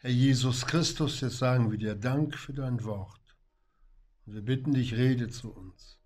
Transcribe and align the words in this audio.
Herr 0.00 0.10
Jesus 0.10 0.64
Christus, 0.64 1.20
jetzt 1.22 1.38
sagen 1.38 1.72
wir 1.72 1.78
dir 1.78 1.96
Dank 1.96 2.36
für 2.36 2.52
dein 2.52 2.84
Wort. 2.84 3.36
Und 4.24 4.34
wir 4.34 4.42
bitten 4.42 4.72
dich, 4.72 4.94
rede 4.94 5.28
zu 5.28 5.52
uns. 5.52 5.98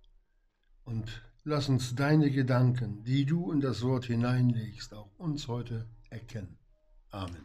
Und 0.85 1.23
lass 1.45 1.69
uns 1.69 1.95
deine 1.95 2.31
Gedanken, 2.31 3.05
die 3.05 3.27
du 3.27 3.53
in 3.53 3.61
das 3.61 3.83
Wort 3.83 4.07
hineinlegst, 4.07 4.95
auch 4.95 5.11
uns 5.19 5.47
heute 5.47 5.91
erkennen. 6.09 6.57
Amen. 7.11 7.45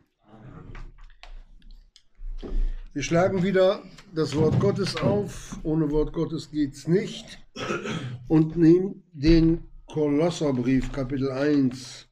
Wir 2.94 3.04
schlagen 3.04 3.44
wieder 3.44 3.84
das 4.16 4.34
Wort 4.34 4.58
Gottes 4.62 4.96
auf. 4.96 5.60
Ohne 5.64 5.92
Wort 5.92 6.14
Gottes 6.14 6.50
geht 6.50 6.76
es 6.76 6.88
nicht. 6.88 7.40
Und 8.30 8.56
nehmen 8.56 9.04
den 9.12 9.68
Kolosserbrief, 9.86 10.94
Kapitel 10.94 11.30
1. 11.30 12.08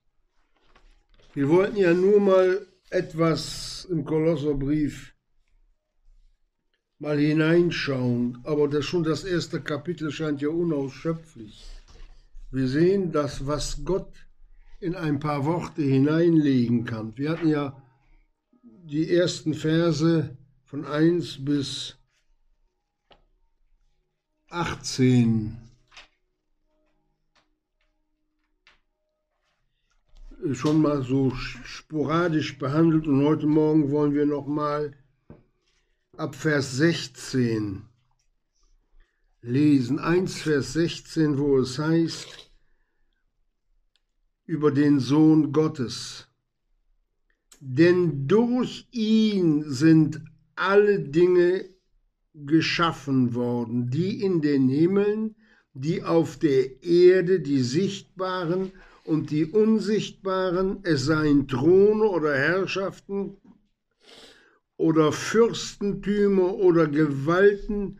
Wir 1.33 1.47
wollten 1.47 1.77
ja 1.77 1.93
nur 1.93 2.19
mal 2.19 2.67
etwas 2.89 3.85
im 3.89 4.05
Kolosserbrief 4.05 5.13
mal 6.99 7.17
hineinschauen, 7.17 8.39
aber 8.43 8.67
das 8.67 8.85
schon 8.85 9.03
das 9.03 9.23
erste 9.23 9.61
Kapitel 9.61 10.11
scheint 10.11 10.41
ja 10.41 10.49
unausschöpflich. 10.49 11.65
Wir 12.51 12.67
sehen 12.67 13.11
das, 13.11 13.45
was 13.45 13.83
Gott 13.83 14.13
in 14.79 14.95
ein 14.95 15.19
paar 15.19 15.45
Worte 15.45 15.81
hineinlegen 15.81 16.85
kann. 16.85 17.17
Wir 17.17 17.31
hatten 17.31 17.49
ja 17.49 17.81
die 18.63 19.09
ersten 19.09 19.53
Verse 19.53 20.37
von 20.63 20.85
1 20.85 21.43
bis 21.43 21.97
18 24.49 25.64
schon 30.53 30.81
mal 30.81 31.01
so 31.01 31.31
sporadisch 31.31 32.59
behandelt 32.59 33.07
und 33.07 33.23
heute 33.23 33.47
Morgen 33.47 33.89
wollen 33.89 34.13
wir 34.13 34.25
noch 34.25 34.45
mal 34.45 34.93
ab 36.17 36.35
Vers 36.35 36.77
16 36.77 37.81
lesen. 39.41 39.99
1 39.99 40.41
Vers 40.41 40.73
16, 40.73 41.39
wo 41.39 41.57
es 41.57 41.79
heißt 41.79 42.51
über 44.45 44.71
den 44.71 44.99
Sohn 44.99 45.51
Gottes. 45.51 46.27
Denn 47.59 48.27
durch 48.27 48.87
ihn 48.91 49.63
sind 49.71 50.21
alle 50.55 50.99
Dinge 50.99 51.65
geschaffen 52.35 53.33
worden, 53.33 53.89
die 53.89 54.21
in 54.21 54.41
den 54.41 54.69
Himmeln, 54.69 55.35
die 55.73 56.03
auf 56.03 56.37
der 56.37 56.83
Erde, 56.83 57.39
die 57.39 57.61
sichtbaren 57.61 58.61
und 58.63 58.73
die 59.07 59.45
Unsichtbaren, 59.45 60.79
es 60.83 61.05
seien 61.05 61.47
Throne 61.47 62.05
oder 62.05 62.35
Herrschaften 62.35 63.37
oder 64.77 65.11
Fürstentümer 65.11 66.55
oder 66.55 66.87
Gewalten, 66.87 67.99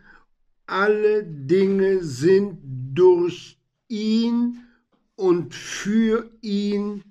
alle 0.66 1.24
Dinge 1.24 2.04
sind 2.04 2.58
durch 2.94 3.60
ihn 3.88 4.64
und 5.16 5.54
für 5.54 6.30
ihn 6.42 7.04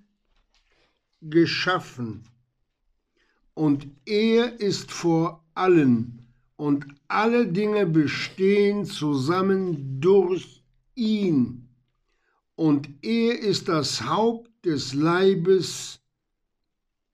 geschaffen. 1.21 2.25
Und 3.55 3.87
er 4.05 4.61
ist 4.61 4.91
vor 4.91 5.45
allen, 5.55 6.27
und 6.57 6.87
alle 7.09 7.47
Dinge 7.47 7.87
bestehen 7.87 8.85
zusammen 8.85 10.01
durch 10.01 10.65
ihn 10.97 11.69
und 12.57 12.89
er 13.03 13.39
ist 13.39 13.69
das 13.69 14.03
Haupt 14.03 14.51
des 14.65 14.95
Leibes 14.95 16.01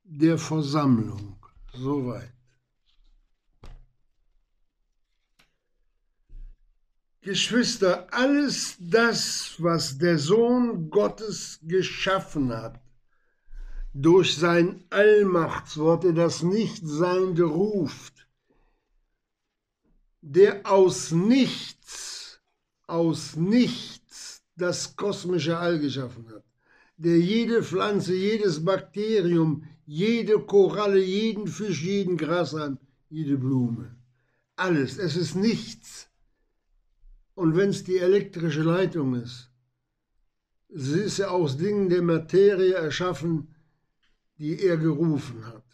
der 0.04 0.38
Versammlung. 0.38 1.36
Soweit. 1.72 2.32
Geschwister, 7.22 8.06
alles 8.12 8.76
das, 8.78 9.54
was 9.58 9.98
der 9.98 10.18
Sohn 10.18 10.90
Gottes 10.90 11.60
geschaffen 11.62 12.50
hat, 12.50 12.80
durch 13.92 14.36
sein 14.36 14.84
Allmachtswort, 14.90 16.04
der 16.04 16.12
das 16.12 16.42
Nichtseinende 16.42 17.44
ruft, 17.44 18.26
der 20.22 20.66
aus 20.66 21.10
nichts, 21.10 22.40
aus 22.86 23.36
nichts 23.36 23.99
das 24.60 24.96
kosmische 24.96 25.56
All 25.58 25.78
geschaffen 25.78 26.28
hat, 26.32 26.44
der 26.96 27.18
jede 27.18 27.62
Pflanze, 27.62 28.14
jedes 28.14 28.64
Bakterium, 28.64 29.64
jede 29.86 30.38
Koralle, 30.40 31.02
jeden 31.02 31.46
Fisch, 31.46 31.82
jeden 31.82 32.16
Grashalm, 32.16 32.78
jede 33.08 33.36
Blume, 33.38 33.96
alles, 34.56 34.98
es 34.98 35.16
ist 35.16 35.34
nichts. 35.34 36.08
Und 37.34 37.56
wenn 37.56 37.70
es 37.70 37.84
die 37.84 37.98
elektrische 37.98 38.62
Leitung 38.62 39.14
ist, 39.14 39.50
sie 40.68 41.00
ist 41.00 41.18
ja 41.18 41.28
aus 41.28 41.56
Dingen 41.56 41.88
der 41.88 42.02
Materie 42.02 42.74
erschaffen, 42.74 43.54
die 44.38 44.60
er 44.62 44.76
gerufen 44.76 45.46
hat. 45.46 45.64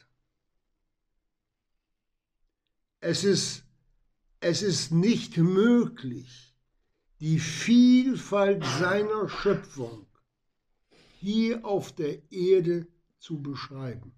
Es 3.01 3.25
ist, 3.25 3.65
es 4.41 4.63
ist 4.63 4.93
nicht 4.93 5.37
möglich, 5.37 6.46
die 7.21 7.39
Vielfalt 7.39 8.65
seiner 8.65 9.29
Schöpfung 9.29 10.07
hier 11.19 11.65
auf 11.65 11.95
der 11.95 12.31
Erde 12.31 12.87
zu 13.19 13.41
beschreiben. 13.43 14.13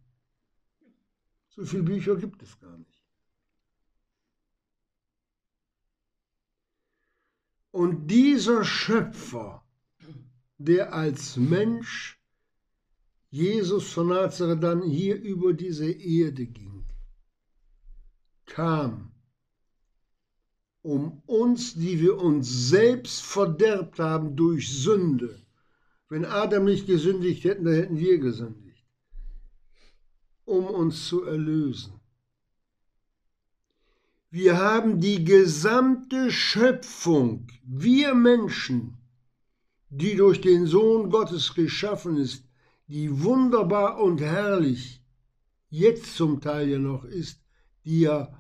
So 1.48 1.64
viele 1.64 1.84
Bücher 1.84 2.16
gibt 2.16 2.42
es 2.42 2.58
gar 2.58 2.76
nicht. 2.76 3.04
Und 7.70 8.08
dieser 8.08 8.64
Schöpfer, 8.64 9.64
der 10.56 10.92
als 10.92 11.37
Mensch 11.37 12.20
Jesus 13.31 13.92
von 13.92 14.08
Nazareth 14.08 14.62
dann 14.62 14.82
hier 14.82 15.20
über 15.20 15.53
diese 15.53 15.91
Erde 15.91 16.47
ging, 16.47 16.84
kam 18.47 19.07
um 20.83 21.22
uns, 21.27 21.75
die 21.75 22.00
wir 22.00 22.19
uns 22.19 22.69
selbst 22.69 23.22
verderbt 23.22 23.99
haben 23.99 24.37
durch 24.37 24.71
Sünde. 24.71 25.41
Wenn 26.09 26.25
Adam 26.25 26.65
nicht 26.65 26.87
gesündigt 26.87 27.44
hätte, 27.44 27.65
dann 27.65 27.75
hätten 27.75 27.99
wir 27.99 28.19
gesündigt, 28.19 28.87
um 30.44 30.67
uns 30.67 31.06
zu 31.06 31.25
erlösen. 31.25 31.93
Wir 34.31 34.59
haben 34.59 35.00
die 35.00 35.25
gesamte 35.25 36.31
Schöpfung, 36.31 37.49
wir 37.65 38.15
Menschen, 38.15 38.99
die 39.91 40.17
durch 40.17 40.41
den 40.41 40.67
Sohn 40.67 41.11
Gottes 41.11 41.55
geschaffen 41.55 42.19
ist, 42.19 42.44
die 42.88 43.22
wunderbar 43.22 43.99
und 44.00 44.21
herrlich 44.21 45.03
jetzt 45.71 46.15
zum 46.17 46.41
Teil 46.41 46.69
ja 46.69 46.78
noch 46.78 47.05
ist, 47.05 47.41
die 47.84 48.00
ja 48.00 48.38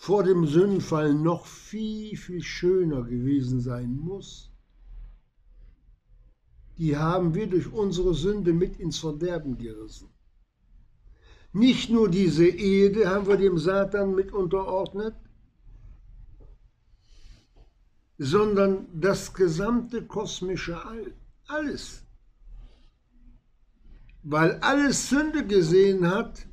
vor 0.00 0.22
dem 0.22 0.46
Sündenfall 0.46 1.12
noch 1.12 1.44
viel, 1.44 2.16
viel 2.16 2.42
schöner 2.42 3.02
gewesen 3.02 3.60
sein 3.60 3.98
muss, 3.98 4.50
die 6.78 6.96
haben 6.96 7.34
wir 7.34 7.46
durch 7.46 7.70
unsere 7.70 8.14
Sünde 8.14 8.54
mit 8.54 8.80
ins 8.80 8.98
Verderben 8.98 9.58
gerissen. 9.58 10.08
Nicht 11.52 11.90
nur 11.90 12.08
diese 12.08 12.48
Erde 12.48 13.10
haben 13.10 13.26
wir 13.26 13.36
dem 13.36 13.58
Satan 13.58 14.14
mit 14.14 14.32
unterordnet, 14.32 15.16
sondern 18.16 18.86
das 18.98 19.34
gesamte 19.34 20.06
kosmische 20.06 20.82
All, 20.82 21.12
alles. 21.46 22.06
Weil 24.22 24.52
alles 24.60 25.10
Sünde 25.10 25.46
gesehen 25.46 26.08
hat, 26.10 26.46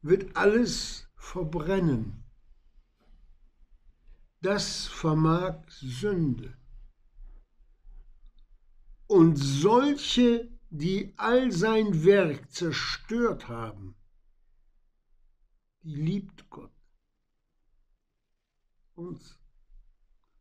wird 0.00 0.34
alles 0.34 1.01
verbrennen. 1.22 2.24
Das 4.40 4.88
vermag 4.88 5.62
Sünde. 5.68 6.58
Und 9.06 9.36
solche, 9.36 10.50
die 10.68 11.14
all 11.16 11.52
sein 11.52 12.04
Werk 12.04 12.50
zerstört 12.50 13.48
haben, 13.48 13.94
die 15.82 15.94
liebt 15.94 16.50
Gott 16.50 16.72
uns. 18.94 19.38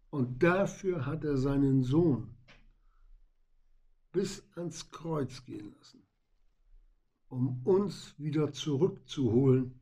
Und 0.10 0.42
dafür 0.42 1.06
hat 1.06 1.24
er 1.24 1.38
seinen 1.38 1.84
Sohn 1.84 2.36
bis 4.12 4.44
ans 4.56 4.90
Kreuz 4.90 5.46
gehen 5.46 5.74
lassen, 5.78 6.04
um 7.30 7.62
uns 7.66 8.18
wieder 8.18 8.52
zurückzuholen 8.52 9.81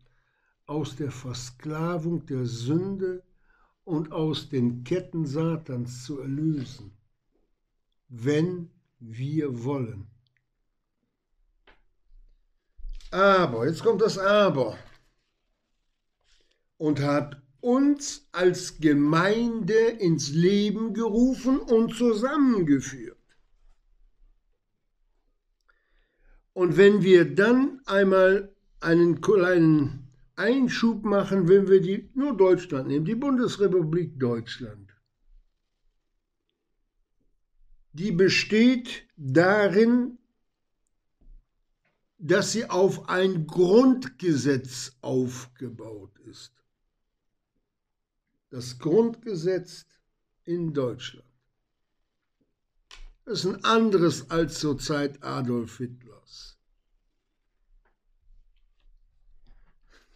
aus 0.69 0.95
der 0.95 1.11
Versklavung 1.11 2.25
der 2.27 2.45
Sünde 2.45 3.23
und 3.83 4.11
aus 4.11 4.49
den 4.49 4.83
Ketten 4.83 5.25
Satans 5.25 6.03
zu 6.05 6.19
erlösen, 6.19 6.91
wenn 8.07 8.69
wir 8.99 9.63
wollen. 9.63 10.07
Aber, 13.09 13.67
jetzt 13.67 13.81
kommt 13.83 14.01
das 14.01 14.19
Aber. 14.19 14.77
Und 16.77 17.01
hat 17.01 17.41
uns 17.61 18.29
als 18.31 18.77
Gemeinde 18.77 19.73
ins 19.73 20.29
Leben 20.29 20.93
gerufen 20.93 21.59
und 21.59 21.95
zusammengeführt. 21.95 23.17
Und 26.53 26.77
wenn 26.77 27.01
wir 27.01 27.33
dann 27.33 27.81
einmal 27.85 28.55
einen 28.79 29.19
kleinen 29.19 30.08
Einschub 30.39 31.03
machen, 31.03 31.47
wenn 31.47 31.67
wir 31.67 31.81
die, 31.81 32.09
nur 32.13 32.35
Deutschland 32.35 32.87
nehmen, 32.87 33.05
die 33.05 33.15
Bundesrepublik 33.15 34.19
Deutschland, 34.19 34.89
die 37.91 38.11
besteht 38.11 39.05
darin, 39.17 40.17
dass 42.17 42.51
sie 42.53 42.69
auf 42.69 43.09
ein 43.09 43.47
Grundgesetz 43.47 44.97
aufgebaut 45.01 46.17
ist. 46.19 46.53
Das 48.49 48.79
Grundgesetz 48.79 49.85
in 50.43 50.73
Deutschland. 50.73 51.25
Das 53.25 53.45
ist 53.45 53.45
ein 53.45 53.63
anderes 53.63 54.31
als 54.31 54.59
zur 54.59 54.77
Zeit 54.79 55.21
Adolf 55.23 55.77
Hitlers. 55.77 56.58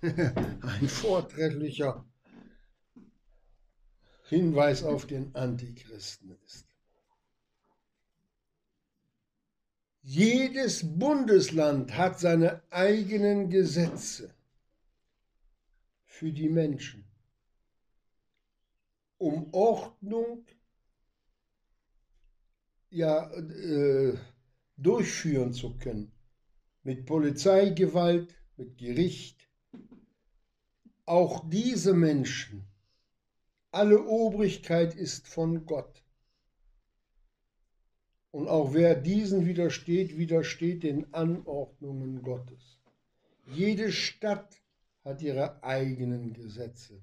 ein 0.61 0.87
vortrefflicher 0.89 2.05
Hinweis 4.27 4.83
auf 4.83 5.07
den 5.07 5.33
Antichristen 5.33 6.37
ist. 6.45 6.67
Jedes 10.01 10.99
Bundesland 10.99 11.95
hat 11.95 12.19
seine 12.19 12.61
eigenen 12.69 13.49
Gesetze 13.49 14.33
für 16.03 16.33
die 16.33 16.49
Menschen, 16.49 17.05
um 19.17 19.53
Ordnung 19.53 20.45
ja, 22.89 23.31
äh, 23.31 24.17
durchführen 24.75 25.53
zu 25.53 25.77
können. 25.77 26.11
Mit 26.83 27.05
Polizeigewalt, 27.05 28.35
mit 28.57 28.77
Gericht. 28.77 29.42
Auch 31.05 31.49
diese 31.49 31.93
Menschen, 31.93 32.65
alle 33.71 34.03
Obrigkeit 34.03 34.95
ist 34.95 35.27
von 35.27 35.65
Gott. 35.65 36.03
Und 38.31 38.47
auch 38.47 38.73
wer 38.73 38.95
diesen 38.95 39.45
widersteht, 39.45 40.17
widersteht 40.17 40.83
den 40.83 41.13
Anordnungen 41.13 42.21
Gottes. 42.21 42.79
Jede 43.47 43.91
Stadt 43.91 44.55
hat 45.03 45.21
ihre 45.21 45.61
eigenen 45.63 46.33
Gesetze. 46.33 47.01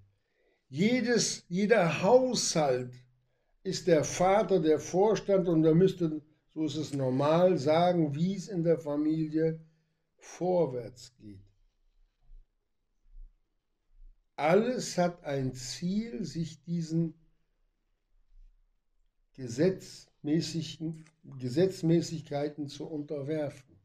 Jedes, 0.69 1.45
jeder 1.49 2.03
Haushalt 2.03 2.95
ist 3.63 3.87
der 3.87 4.05
Vater, 4.05 4.61
der 4.61 4.79
Vorstand 4.79 5.49
und 5.49 5.63
da 5.63 5.75
müsste, 5.75 6.23
so 6.55 6.65
ist 6.65 6.77
es 6.77 6.95
normal, 6.95 7.59
sagen, 7.59 8.15
wie 8.15 8.35
es 8.35 8.49
in 8.49 8.63
der 8.63 8.79
Familie 8.79 9.61
vorwärts 10.17 11.13
geht. 11.19 11.50
Alles 14.41 14.97
hat 14.97 15.23
ein 15.25 15.53
Ziel, 15.53 16.25
sich 16.25 16.63
diesen 16.63 17.13
Gesetz 19.35 20.07
Gesetzmäßigkeiten 20.23 22.67
zu 22.67 22.87
unterwerfen. 22.87 23.79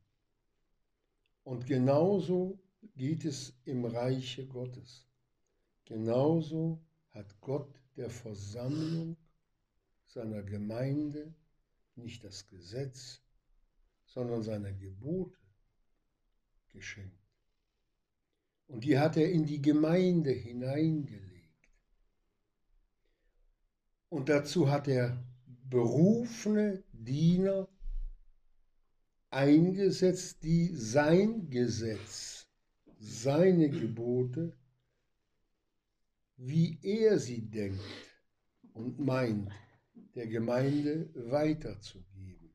Und 1.43 1.65
genauso 1.65 2.57
geht 2.95 3.25
es 3.25 3.53
im 3.65 3.83
Reiche 3.83 4.47
Gottes. 4.47 5.05
Genauso 5.83 6.79
hat 7.09 7.41
Gott 7.41 7.75
der 7.97 8.09
Versammlung 8.09 9.17
seiner 10.05 10.41
Gemeinde 10.41 11.35
nicht 11.95 12.23
das 12.23 12.47
Gesetz, 12.47 13.21
sondern 14.05 14.41
seine 14.41 14.73
Gebote 14.73 15.37
geschenkt. 16.69 17.24
Und 18.67 18.83
die 18.83 18.97
hat 18.97 19.17
er 19.17 19.31
in 19.31 19.45
die 19.45 19.61
Gemeinde 19.61 20.31
hineingelegt. 20.31 21.25
Und 24.09 24.29
dazu 24.29 24.69
hat 24.69 24.87
er 24.87 25.23
berufene 25.69 26.83
Diener 26.91 27.67
eingesetzt, 29.29 30.43
die 30.43 30.73
sein 30.73 31.49
Gesetz, 31.49 32.47
seine 32.97 33.69
Gebote, 33.69 34.55
wie 36.37 36.79
er 36.81 37.19
sie 37.19 37.41
denkt 37.41 37.81
und 38.73 38.99
meint, 38.99 39.51
der 40.15 40.27
Gemeinde 40.27 41.09
weiterzugeben. 41.13 42.53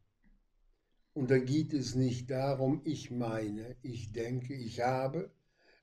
Und 1.12 1.30
da 1.30 1.38
geht 1.38 1.72
es 1.72 1.94
nicht 1.94 2.30
darum, 2.30 2.80
ich 2.84 3.10
meine, 3.10 3.76
ich 3.82 4.12
denke, 4.12 4.54
ich 4.54 4.80
habe, 4.80 5.30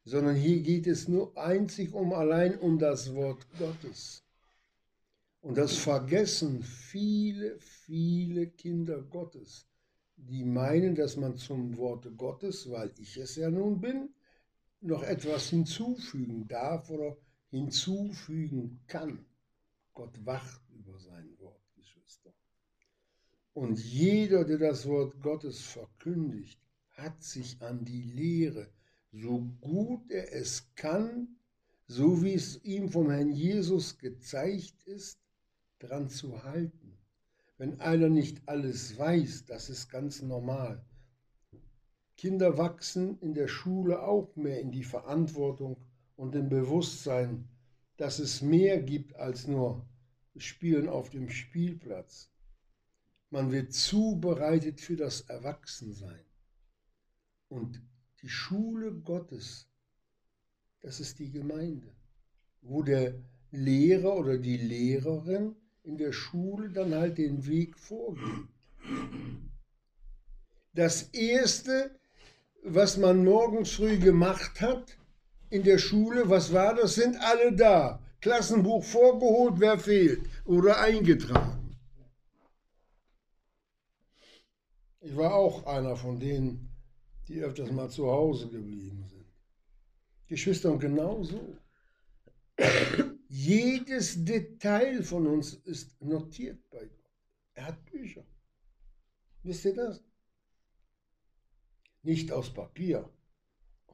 sondern 0.07 0.38
hier 0.38 0.62
geht 0.62 0.88
es 0.88 1.09
nur 1.09 1.38
einzig 1.38 1.94
um 1.94 2.13
allein 2.13 2.57
um 2.59 2.80
das 2.80 3.13
Wort 3.13 3.45
Gottes. 3.59 4.24
Und 5.42 5.57
das 5.57 5.75
vergessen 5.75 6.63
viele, 6.63 7.59
viele 7.59 8.48
Kinder 8.48 9.01
Gottes, 9.01 9.68
die 10.15 10.45
meinen, 10.45 10.95
dass 10.95 11.18
man 11.18 11.36
zum 11.36 11.75
Worte 11.75 12.09
Gottes, 12.12 12.71
weil 12.71 12.94
ich 12.98 13.18
es 13.18 13.36
ja 13.36 13.50
nun 13.50 13.81
bin, 13.81 14.09
noch 14.80 15.04
etwas 15.04 15.50
hinzufügen 15.50 16.48
darf 16.48 16.89
oder 16.89 17.18
hinzufügen 17.50 18.80
kann. 18.88 19.25
Gott 19.94 20.25
wacht 20.25 20.62
über 20.69 20.98
sein 21.00 21.38
Wort, 21.38 21.62
Geschwister. 21.75 22.33
Und 23.53 23.77
jeder, 23.77 24.45
der 24.45 24.57
das 24.57 24.88
Wort 24.88 25.21
Gottes 25.21 25.60
verkündigt, 25.63 26.62
hat 26.92 27.21
sich 27.21 27.62
an 27.62 27.83
die 27.83 28.03
Lehre, 28.03 28.71
so 29.12 29.39
gut 29.62 30.12
er 30.12 30.33
es 30.33 30.74
kann, 30.75 31.38
so 31.88 32.21
wie 32.24 32.33
es 32.33 32.63
ihm 32.63 32.89
vom 32.89 33.09
Herrn 33.09 33.31
Jesus 33.31 33.98
gezeigt 33.98 34.83
ist, 34.86 35.19
dran 35.80 36.09
zu 36.09 36.44
halten. 36.44 36.98
Wenn 37.57 37.80
einer 37.80 38.09
nicht 38.09 38.48
alles 38.48 38.98
weiß, 38.98 39.45
das 39.45 39.69
ist 39.69 39.89
ganz 39.89 40.21
normal. 40.21 40.86
Kinder 42.18 42.57
wachsen 42.57 43.19
in 43.19 43.33
der 43.33 43.48
Schule 43.48 44.04
auch 44.04 44.36
mehr 44.36 44.59
in 44.59 44.71
die 44.71 44.83
Verantwortung 44.83 45.77
und 46.15 46.36
im 46.36 46.50
Bewusstsein, 46.50 47.48
dass 47.96 48.20
es 48.20 48.41
mehr 48.41 48.81
gibt 48.81 49.15
als 49.15 49.48
nur 49.48 49.88
Spielen 50.36 50.88
auf 50.88 51.10
dem 51.10 51.29
Spielplatz. 51.29 52.29
Man 53.29 53.51
wird 53.51 53.74
zubereitet 53.74 54.79
für 54.79 54.96
das 54.96 55.22
Erwachsensein. 55.22 56.25
Und 57.50 57.81
die 58.27 58.34
Schule 58.34 58.91
Gottes, 58.91 59.69
das 60.81 61.00
ist 61.00 61.17
die 61.19 61.31
Gemeinde, 61.31 61.96
wo 62.62 62.84
der 62.84 63.13
Lehrer 63.51 64.17
oder 64.17 64.38
die 64.38 64.57
Lehrerin 64.57 65.55
in 65.84 65.98
der 65.98 66.12
Schule 66.12 66.69
dann 66.69 66.93
halt 66.93 67.17
den 67.17 67.48
Weg 67.48 67.79
vorgibt. 67.79 68.50
Das 70.74 71.03
Erste, 71.13 71.98
was 72.63 72.98
man 72.98 73.24
morgens 73.24 73.72
früh 73.72 73.98
gemacht 73.98 74.60
hat 74.60 74.98
in 75.50 75.63
der 75.63 75.77
Schule, 75.77 76.29
was 76.29 76.51
war 76.51 76.75
das? 76.75 76.96
Sind 76.96 77.15
alle 77.22 77.55
da. 77.55 78.03
Klassenbuch 78.19 78.84
vorgeholt, 78.84 79.53
wer 79.60 79.79
fehlt 79.79 80.27
oder 80.43 80.81
eingetragen. 80.81 81.77
Ich 85.00 85.15
war 85.15 85.34
auch 85.34 85.65
einer 85.65 85.96
von 85.96 86.19
denen, 86.19 86.66
die 87.27 87.41
öfters 87.41 87.72
mal 87.72 87.89
zu 87.89 88.07
Hause 88.07 88.50
geblieben 88.50 89.05
sind. 89.10 89.25
Geschwister, 90.27 90.72
und 90.72 90.79
genau 90.79 91.24
so. 91.24 91.57
Jedes 93.29 94.24
Detail 94.24 95.03
von 95.03 95.27
uns 95.27 95.53
ist 95.53 96.01
notiert 96.01 96.69
bei 96.69 96.86
Gott. 96.86 97.12
Er 97.53 97.65
hat 97.67 97.86
Bücher. 97.86 98.25
Wisst 99.43 99.65
ihr 99.65 99.74
das? 99.74 100.01
Nicht 102.03 102.31
aus 102.31 102.53
Papier 102.53 103.10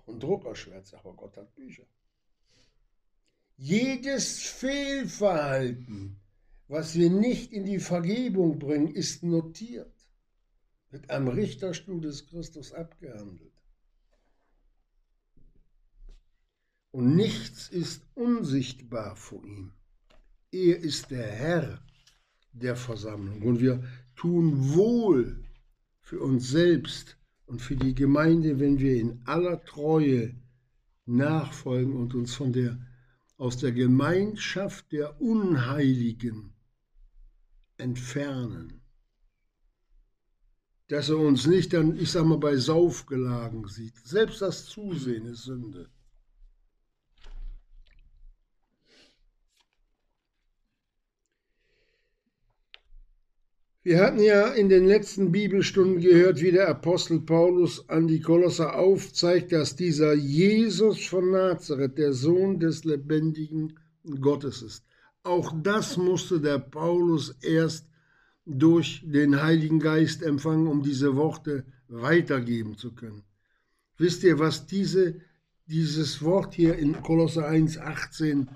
und 0.06 0.22
Druckerschwärze, 0.22 0.98
aber 1.00 1.14
Gott 1.14 1.38
hat 1.38 1.54
Bücher. 1.56 1.86
Jedes 3.58 4.40
Fehlverhalten, 4.40 6.20
was 6.68 6.96
wir 6.96 7.10
nicht 7.10 7.54
in 7.54 7.66
die 7.66 7.80
Vergebung 7.80 8.60
bringen, 8.60 8.94
ist 8.94 9.24
notiert, 9.24 9.93
wird 10.94 11.10
am 11.10 11.28
Richterstuhl 11.28 12.00
des 12.00 12.28
Christus 12.28 12.72
abgehandelt. 12.72 13.54
und 16.94 17.16
nichts 17.16 17.70
ist 17.70 18.06
unsichtbar 18.14 19.16
vor 19.16 19.44
ihm. 19.44 19.74
Er 20.52 20.78
ist 20.78 21.10
der 21.10 21.26
Herr 21.26 21.82
der 22.54 22.76
Versammlung 22.76 23.42
und 23.42 23.60
wir 23.60 23.84
tun 24.16 24.76
wohl 24.76 25.44
für 26.02 26.20
uns 26.20 26.50
selbst 26.50 27.18
und 27.48 27.62
für 27.62 27.76
die 27.76 27.96
Gemeinde, 27.96 28.60
wenn 28.60 28.80
wir 28.80 28.96
in 28.96 29.22
aller 29.26 29.66
Treue 29.66 30.36
nachfolgen 31.06 31.96
und 31.96 32.14
uns 32.14 32.36
von 32.36 32.54
der, 32.54 32.80
aus 33.38 33.58
der 33.58 33.72
Gemeinschaft 33.72 34.92
der 34.92 35.20
Unheiligen 35.20 36.54
entfernen. 37.78 38.83
Dass 40.88 41.10
er 41.10 41.18
uns 41.18 41.48
nicht 41.48 41.74
dann, 41.74 41.98
ich 41.98 42.12
sag 42.12 42.26
mal, 42.26 42.38
bei 42.38 42.58
Saufgelagen 42.58 43.68
sieht. 43.68 43.96
Selbst 44.04 44.42
das 44.42 44.66
Zusehen 44.66 45.26
ist 45.26 45.44
Sünde. 45.44 45.90
Wir 53.86 54.00
hatten 54.00 54.24
ja 54.24 54.48
in 54.48 54.70
den 54.70 54.88
letzten 54.88 55.34
Bibelstunden 55.34 56.00
gehört, 56.00 56.40
wie 56.42 56.54
der 56.54 56.70
Apostel 56.70 57.20
Paulus 57.20 57.90
an 57.90 58.08
die 58.08 58.22
Kolosser 58.22 58.80
aufzeigt, 58.80 59.52
dass 59.52 59.76
dieser 59.76 60.14
Jesus 60.14 61.06
von 61.06 61.32
Nazareth 61.32 61.98
der 61.98 62.14
Sohn 62.14 62.62
des 62.62 62.86
lebendigen 62.86 63.78
Gottes 64.22 64.62
ist. 64.62 64.86
Auch 65.24 65.54
das 65.62 65.98
musste 65.98 66.40
der 66.40 66.60
Paulus 66.60 67.36
erst 67.42 67.90
durch 68.46 69.02
den 69.06 69.42
Heiligen 69.42 69.80
Geist 69.80 70.22
empfangen, 70.22 70.68
um 70.68 70.84
diese 70.84 71.16
Worte 71.16 71.66
weitergeben 71.88 72.78
zu 72.78 72.94
können. 72.94 73.24
Wisst 73.98 74.24
ihr, 74.24 74.40
was 74.40 74.66
diese, 74.66 75.22
dieses 75.66 76.22
Wort 76.22 76.54
hier 76.54 76.76
in 76.78 77.02
Kolosser 77.02 77.50
1,18 77.50 78.48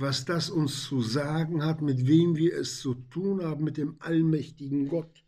was 0.00 0.24
das 0.24 0.48
uns 0.48 0.84
zu 0.84 1.02
sagen 1.02 1.64
hat, 1.64 1.82
mit 1.82 2.06
wem 2.06 2.34
wir 2.34 2.56
es 2.56 2.80
zu 2.80 2.94
tun 2.94 3.44
haben, 3.44 3.64
mit 3.64 3.76
dem 3.76 3.96
allmächtigen 3.98 4.88
Gott. 4.88 5.24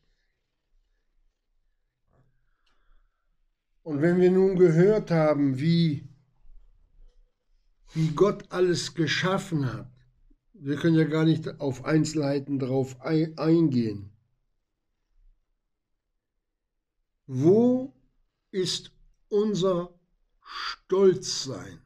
Und 3.82 4.00
wenn 4.00 4.20
wir 4.20 4.30
nun 4.30 4.56
gehört 4.56 5.10
haben, 5.10 5.58
wie, 5.58 6.08
wie 7.92 8.08
Gott 8.12 8.50
alles 8.50 8.94
geschaffen 8.94 9.72
hat, 9.72 9.91
wir 10.64 10.76
können 10.76 10.96
ja 10.96 11.04
gar 11.04 11.24
nicht 11.24 11.60
auf 11.60 11.84
Einzelheiten 11.84 12.60
darauf 12.60 13.00
eingehen. 13.00 14.10
Wo 17.26 17.92
ist 18.52 18.92
unser 19.28 19.98
Stolzsein, 20.40 21.80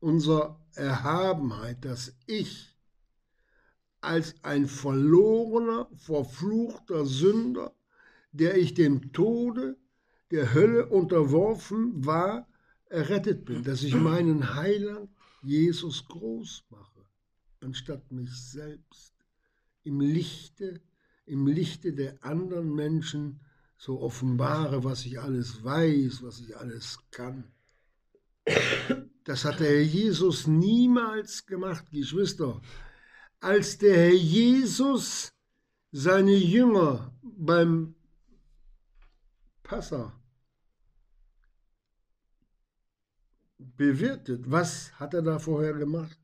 unser 0.00 0.60
Erhabenheit, 0.74 1.82
dass 1.84 2.14
ich 2.26 2.76
als 4.02 4.34
ein 4.42 4.66
verlorener, 4.66 5.88
verfluchter 5.94 7.06
Sünder, 7.06 7.72
der 8.32 8.58
ich 8.58 8.74
dem 8.74 9.12
Tode, 9.12 9.78
der 10.30 10.52
Hölle 10.52 10.86
unterworfen 10.86 12.04
war, 12.04 12.46
errettet 12.86 13.46
bin, 13.46 13.64
dass 13.64 13.82
ich 13.82 13.94
meinen 13.94 14.54
Heiland 14.54 15.08
Jesus 15.42 16.06
groß 16.06 16.64
mache, 16.68 16.97
anstatt 17.60 18.10
mich 18.12 18.30
selbst 18.32 19.14
im 19.84 20.00
Lichte, 20.00 20.80
im 21.26 21.46
Lichte 21.46 21.92
der 21.92 22.22
anderen 22.24 22.74
Menschen 22.74 23.40
so 23.76 24.00
offenbare, 24.00 24.84
was 24.84 25.06
ich 25.06 25.20
alles 25.20 25.62
weiß, 25.62 26.22
was 26.22 26.40
ich 26.40 26.56
alles 26.56 26.98
kann. 27.10 27.44
Das 29.24 29.44
hat 29.44 29.60
der 29.60 29.68
Herr 29.68 29.82
Jesus 29.82 30.46
niemals 30.46 31.46
gemacht, 31.46 31.90
Geschwister. 31.90 32.60
Als 33.40 33.78
der 33.78 33.94
Herr 33.94 34.14
Jesus 34.14 35.32
seine 35.92 36.34
Jünger 36.34 37.14
beim 37.22 37.94
Passa 39.62 40.18
bewirtet, 43.58 44.50
was 44.50 44.98
hat 44.98 45.14
er 45.14 45.22
da 45.22 45.38
vorher 45.38 45.74
gemacht? 45.74 46.18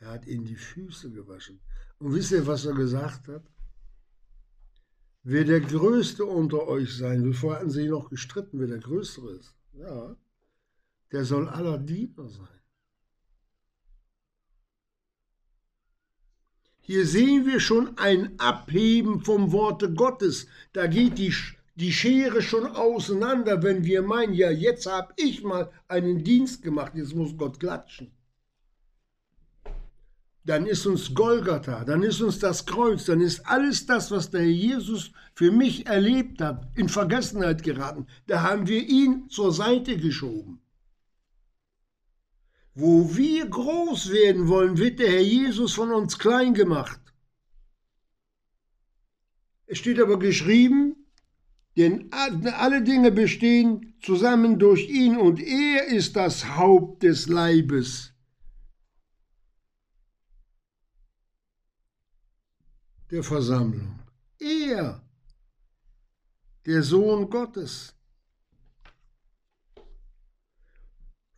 Er 0.00 0.08
hat 0.08 0.26
ihnen 0.26 0.44
die 0.44 0.56
Füße 0.56 1.10
gewaschen. 1.10 1.60
Und 1.98 2.14
wisst 2.14 2.32
ihr, 2.32 2.46
was 2.46 2.66
er 2.66 2.74
gesagt 2.74 3.28
hat? 3.28 3.42
Wer 5.22 5.44
der 5.44 5.60
Größte 5.60 6.24
unter 6.24 6.68
euch 6.68 6.94
sein 6.96 7.24
will, 7.24 7.34
vorher 7.34 7.60
hatten 7.60 7.70
sie 7.70 7.88
noch 7.88 8.10
gestritten, 8.10 8.60
wer 8.60 8.68
der 8.68 8.78
Größere 8.78 9.32
ist. 9.32 9.54
Ja, 9.72 10.16
der 11.12 11.24
soll 11.24 11.48
aller 11.48 11.78
Diener 11.78 12.28
sein. 12.28 12.60
Hier 16.80 17.04
sehen 17.04 17.46
wir 17.46 17.58
schon 17.58 17.98
ein 17.98 18.38
Abheben 18.38 19.24
vom 19.24 19.50
Worte 19.50 19.92
Gottes. 19.92 20.46
Da 20.72 20.86
geht 20.86 21.18
die, 21.18 21.34
die 21.74 21.92
Schere 21.92 22.42
schon 22.42 22.64
auseinander, 22.64 23.64
wenn 23.64 23.84
wir 23.84 24.02
meinen, 24.02 24.34
ja, 24.34 24.52
jetzt 24.52 24.86
habe 24.86 25.12
ich 25.16 25.42
mal 25.42 25.72
einen 25.88 26.22
Dienst 26.22 26.62
gemacht, 26.62 26.92
jetzt 26.94 27.16
muss 27.16 27.36
Gott 27.36 27.58
klatschen. 27.58 28.15
Dann 30.46 30.64
ist 30.64 30.86
uns 30.86 31.12
Golgatha, 31.12 31.84
dann 31.84 32.04
ist 32.04 32.22
uns 32.22 32.38
das 32.38 32.66
Kreuz, 32.66 33.04
dann 33.06 33.20
ist 33.20 33.44
alles 33.46 33.84
das, 33.84 34.12
was 34.12 34.30
der 34.30 34.48
Jesus 34.48 35.10
für 35.34 35.50
mich 35.50 35.86
erlebt 35.86 36.40
hat, 36.40 36.68
in 36.76 36.88
Vergessenheit 36.88 37.64
geraten. 37.64 38.06
Da 38.28 38.42
haben 38.42 38.68
wir 38.68 38.80
ihn 38.80 39.28
zur 39.28 39.52
Seite 39.52 39.96
geschoben. 39.96 40.60
Wo 42.74 43.16
wir 43.16 43.46
groß 43.48 44.12
werden 44.12 44.46
wollen, 44.46 44.78
wird 44.78 45.00
der 45.00 45.10
Herr 45.10 45.22
Jesus 45.22 45.72
von 45.72 45.90
uns 45.90 46.16
klein 46.16 46.54
gemacht. 46.54 47.00
Es 49.66 49.78
steht 49.78 49.98
aber 49.98 50.18
geschrieben, 50.20 50.94
denn 51.76 52.08
alle 52.12 52.82
Dinge 52.82 53.10
bestehen 53.10 53.94
zusammen 54.00 54.60
durch 54.60 54.88
ihn 54.88 55.16
und 55.16 55.40
er 55.40 55.88
ist 55.88 56.14
das 56.14 56.56
Haupt 56.56 57.02
des 57.02 57.26
Leibes. 57.26 58.15
Der 63.10 63.22
Versammlung. 63.22 64.00
Er, 64.38 65.00
der 66.66 66.82
Sohn 66.82 67.30
Gottes. 67.30 67.94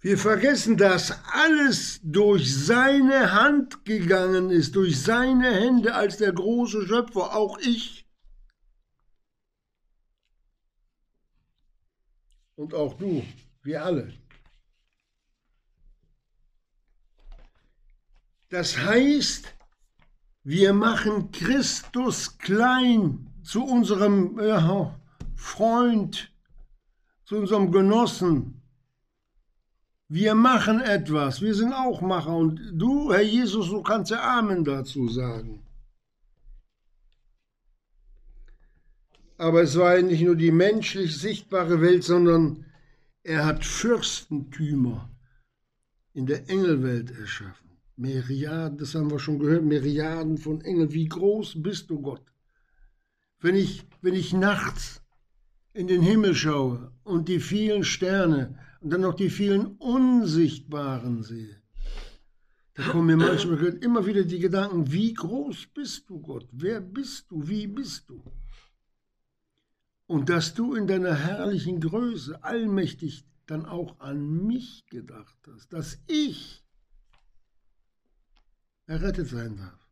Wir 0.00 0.16
vergessen, 0.16 0.76
dass 0.76 1.12
alles 1.26 2.00
durch 2.02 2.54
seine 2.54 3.32
Hand 3.32 3.84
gegangen 3.84 4.50
ist, 4.50 4.76
durch 4.76 5.02
seine 5.02 5.52
Hände 5.52 5.94
als 5.94 6.16
der 6.16 6.32
große 6.32 6.86
Schöpfer, 6.86 7.36
auch 7.36 7.58
ich. 7.58 8.06
Und 12.54 12.74
auch 12.74 12.94
du, 12.94 13.24
wir 13.62 13.84
alle. 13.84 14.14
Das 18.48 18.78
heißt, 18.78 19.54
wir 20.48 20.72
machen 20.72 21.30
Christus 21.30 22.38
klein 22.38 23.26
zu 23.42 23.62
unserem 23.62 24.38
äh, 24.38 24.58
Freund, 25.36 26.32
zu 27.26 27.36
unserem 27.36 27.70
Genossen, 27.70 28.62
wir 30.08 30.34
machen 30.34 30.80
etwas, 30.80 31.42
wir 31.42 31.54
sind 31.54 31.74
auch 31.74 32.00
Macher. 32.00 32.34
Und 32.34 32.62
du, 32.72 33.12
Herr 33.12 33.20
Jesus, 33.20 33.68
du 33.68 33.82
kannst 33.82 34.10
ja 34.10 34.38
Amen 34.38 34.64
dazu 34.64 35.06
sagen. 35.08 35.66
Aber 39.36 39.60
es 39.60 39.76
war 39.76 40.00
nicht 40.00 40.22
nur 40.22 40.34
die 40.34 40.50
menschlich 40.50 41.18
sichtbare 41.18 41.82
Welt, 41.82 42.04
sondern 42.04 42.64
er 43.22 43.44
hat 43.44 43.66
Fürstentümer 43.66 45.10
in 46.14 46.24
der 46.24 46.48
Engelwelt 46.48 47.10
erschaffen. 47.10 47.67
Myriaden, 47.98 48.78
das 48.78 48.94
haben 48.94 49.10
wir 49.10 49.18
schon 49.18 49.40
gehört, 49.40 49.64
Myriaden 49.64 50.38
von 50.38 50.60
Engeln. 50.60 50.92
Wie 50.92 51.08
groß 51.08 51.60
bist 51.62 51.90
du, 51.90 52.00
Gott? 52.00 52.24
Wenn 53.40 53.56
ich, 53.56 53.84
wenn 54.02 54.14
ich 54.14 54.32
nachts 54.32 55.02
in 55.72 55.88
den 55.88 56.02
Himmel 56.02 56.34
schaue 56.34 56.92
und 57.02 57.28
die 57.28 57.40
vielen 57.40 57.84
Sterne, 57.84 58.58
und 58.80 58.90
dann 58.90 59.00
noch 59.00 59.14
die 59.14 59.30
vielen 59.30 59.76
Unsichtbaren 59.78 61.24
sehe, 61.24 61.60
da 62.74 62.84
kommen 62.84 63.06
mir 63.06 63.16
manchmal 63.16 63.58
immer 63.80 64.06
wieder 64.06 64.22
die 64.22 64.38
Gedanken, 64.38 64.92
wie 64.92 65.12
groß 65.12 65.66
bist 65.74 66.08
du, 66.08 66.20
Gott? 66.20 66.48
Wer 66.52 66.80
bist 66.80 67.28
du? 67.28 67.48
Wie 67.48 67.66
bist 67.66 68.08
du? 68.08 68.22
Und 70.06 70.28
dass 70.28 70.54
du 70.54 70.74
in 70.74 70.86
deiner 70.86 71.16
herrlichen 71.16 71.80
Größe 71.80 72.44
allmächtig 72.44 73.24
dann 73.46 73.66
auch 73.66 73.98
an 73.98 74.46
mich 74.46 74.86
gedacht 74.86 75.36
hast, 75.48 75.72
dass 75.72 75.98
ich 76.06 76.64
errettet 78.88 79.28
sein 79.28 79.56
darf. 79.56 79.86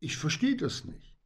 Ich 0.00 0.16
verstehe 0.16 0.56
das 0.56 0.84
nicht. 0.84 1.16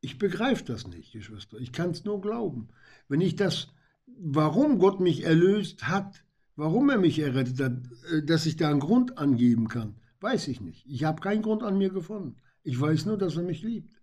Ich 0.00 0.18
begreife 0.18 0.64
das 0.64 0.86
nicht, 0.86 1.12
Geschwister. 1.12 1.58
Ich 1.58 1.72
kann 1.72 1.90
es 1.90 2.04
nur 2.04 2.20
glauben. 2.20 2.68
Wenn 3.08 3.20
ich 3.20 3.36
das, 3.36 3.68
warum 4.06 4.78
Gott 4.78 5.00
mich 5.00 5.24
erlöst 5.24 5.88
hat, 5.88 6.24
warum 6.56 6.88
er 6.90 6.98
mich 6.98 7.18
errettet 7.18 7.60
hat, 7.60 7.72
äh, 8.12 8.22
dass 8.22 8.46
ich 8.46 8.56
da 8.56 8.70
einen 8.70 8.80
Grund 8.80 9.18
angeben 9.18 9.68
kann, 9.68 9.96
weiß 10.20 10.48
ich 10.48 10.60
nicht. 10.60 10.86
Ich 10.86 11.04
habe 11.04 11.20
keinen 11.20 11.42
Grund 11.42 11.62
an 11.62 11.76
mir 11.76 11.90
gefunden. 11.90 12.36
Ich 12.62 12.78
weiß 12.78 13.06
nur, 13.06 13.18
dass 13.18 13.36
er 13.36 13.42
mich 13.42 13.62
liebt. 13.62 14.00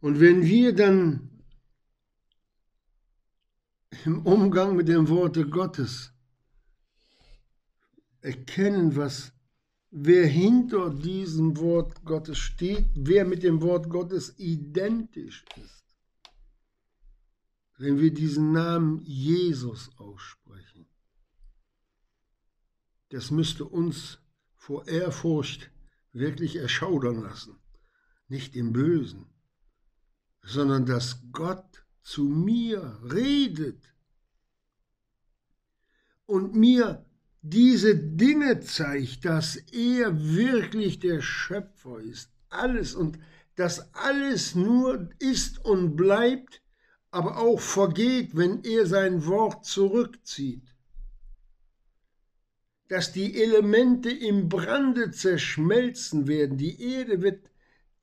Und 0.00 0.20
wenn 0.20 0.44
wir 0.44 0.74
dann 0.74 1.37
im 4.04 4.24
Umgang 4.26 4.76
mit 4.76 4.88
dem 4.88 5.08
Worte 5.08 5.48
Gottes 5.48 6.12
erkennen, 8.20 8.96
was 8.96 9.32
wer 9.90 10.26
hinter 10.26 10.90
diesem 10.90 11.56
Wort 11.58 12.04
Gottes 12.04 12.38
steht, 12.38 12.86
wer 12.94 13.24
mit 13.24 13.42
dem 13.42 13.62
Wort 13.62 13.88
Gottes 13.88 14.34
identisch 14.38 15.44
ist. 15.56 15.84
Wenn 17.78 17.98
wir 17.98 18.12
diesen 18.12 18.52
Namen 18.52 19.02
Jesus 19.04 19.90
aussprechen, 19.98 20.86
das 23.10 23.30
müsste 23.30 23.64
uns 23.64 24.18
vor 24.56 24.86
Ehrfurcht 24.86 25.70
wirklich 26.12 26.56
erschaudern 26.56 27.22
lassen. 27.22 27.56
Nicht 28.28 28.56
im 28.56 28.72
Bösen, 28.72 29.26
sondern 30.42 30.84
dass 30.84 31.22
Gott 31.32 31.86
zu 32.08 32.24
mir 32.24 32.98
redet 33.12 33.92
und 36.24 36.54
mir 36.54 37.04
diese 37.42 37.94
Dinge 37.94 38.60
zeigt, 38.60 39.26
dass 39.26 39.56
er 39.56 40.18
wirklich 40.18 41.00
der 41.00 41.20
Schöpfer 41.20 42.00
ist. 42.00 42.30
Alles 42.48 42.94
und 42.94 43.18
dass 43.56 43.94
alles 43.94 44.54
nur 44.54 45.10
ist 45.18 45.62
und 45.62 45.96
bleibt, 45.96 46.62
aber 47.10 47.36
auch 47.36 47.60
vergeht, 47.60 48.34
wenn 48.34 48.64
er 48.64 48.86
sein 48.86 49.26
Wort 49.26 49.66
zurückzieht. 49.66 50.74
Dass 52.88 53.12
die 53.12 53.38
Elemente 53.42 54.08
im 54.10 54.48
Brande 54.48 55.10
zerschmelzen 55.10 56.26
werden, 56.26 56.56
die 56.56 56.80
Erde 56.80 57.20
wird 57.20 57.50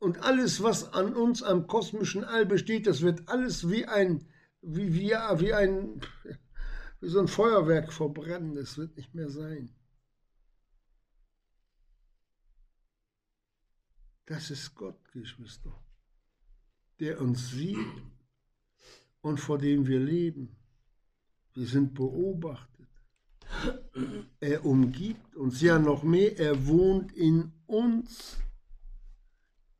und 0.06 0.20
alles, 0.20 0.62
was 0.62 0.94
an 0.94 1.16
uns 1.16 1.42
am 1.42 1.66
kosmischen 1.66 2.24
All 2.24 2.46
besteht, 2.46 2.86
das 2.86 3.02
wird 3.02 3.28
alles 3.28 3.72
wie 3.72 3.86
ein, 3.86 4.24
wie, 4.62 4.94
wie, 4.94 5.10
wie 5.10 5.54
ein, 5.54 6.00
wie 7.02 7.10
so 7.10 7.20
ein 7.20 7.28
Feuerwerk 7.28 7.92
verbrennen. 7.92 8.54
Das 8.54 8.78
wird 8.78 8.96
nicht 8.98 9.16
mehr 9.16 9.32
sein. 9.32 9.74
Das 14.28 14.52
ist 14.52 14.76
Gott, 14.76 15.12
Geschwister, 15.12 15.74
der 17.00 17.20
uns 17.20 17.50
sieht 17.50 18.04
und 19.22 19.40
vor 19.40 19.58
dem 19.58 19.88
wir 19.88 20.00
leben. 20.00 20.56
Wir 21.56 21.66
sind 21.66 21.96
beobachtet. 21.96 22.90
Er 24.40 24.66
umgibt 24.66 25.36
uns 25.36 25.62
ja 25.62 25.80
noch 25.80 26.04
mehr, 26.04 26.38
er 26.38 26.68
wohnt 26.68 27.12
in 27.14 27.52
uns. 27.66 28.45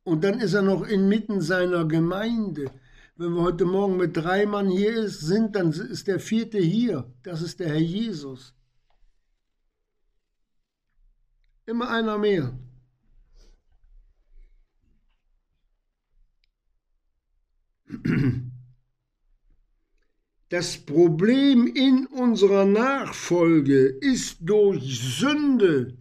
Und 0.06 0.24
dann 0.24 0.40
ist 0.40 0.54
er 0.54 0.62
noch 0.62 0.88
inmitten 0.88 1.42
seiner 1.42 1.84
Gemeinde. 1.86 2.72
Wenn 3.16 3.34
wir 3.34 3.42
heute 3.42 3.66
Morgen 3.66 3.98
mit 3.98 4.16
drei 4.16 4.46
Mann 4.46 4.70
hier 4.70 5.10
sind, 5.10 5.56
dann 5.56 5.72
ist 5.72 6.08
der 6.08 6.20
vierte 6.20 6.60
hier. 6.60 7.12
Das 7.24 7.42
ist 7.42 7.60
der 7.60 7.70
Herr 7.70 7.80
Jesus. 7.80 8.54
Immer 11.66 11.90
einer 11.90 12.20
mehr. 12.20 12.54
Das 20.50 20.78
Problem 20.78 21.66
in 21.66 22.06
unserer 22.06 22.66
Nachfolge 22.66 23.88
ist 23.88 24.38
durch 24.42 25.18
Sünde, 25.18 25.98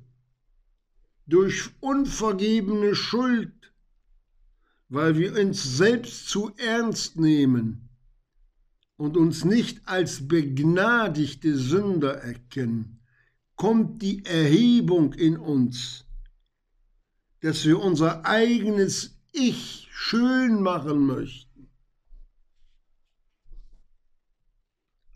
durch 1.27 1.71
unvergebene 1.81 2.95
Schuld, 2.95 3.54
weil 4.95 5.19
wir 5.19 5.37
uns 5.37 5.77
selbst 5.77 6.29
zu 6.29 6.53
ernst 6.57 7.19
nehmen 7.19 7.89
und 8.97 9.17
uns 9.17 9.45
nicht 9.45 9.89
als 9.89 10.29
begnadigte 10.29 11.57
Sünder 11.59 12.23
erkennen, 12.23 13.01
kommt 13.57 14.03
die 14.03 14.25
Erhebung 14.25 15.13
in 15.15 15.37
uns, 15.37 16.07
dass 17.41 17.65
wir 17.67 17.81
unser 17.81 18.25
eigenes 18.25 19.19
Ich 19.33 19.89
schön 19.91 20.63
machen 20.63 21.07
möchten. 21.07 21.69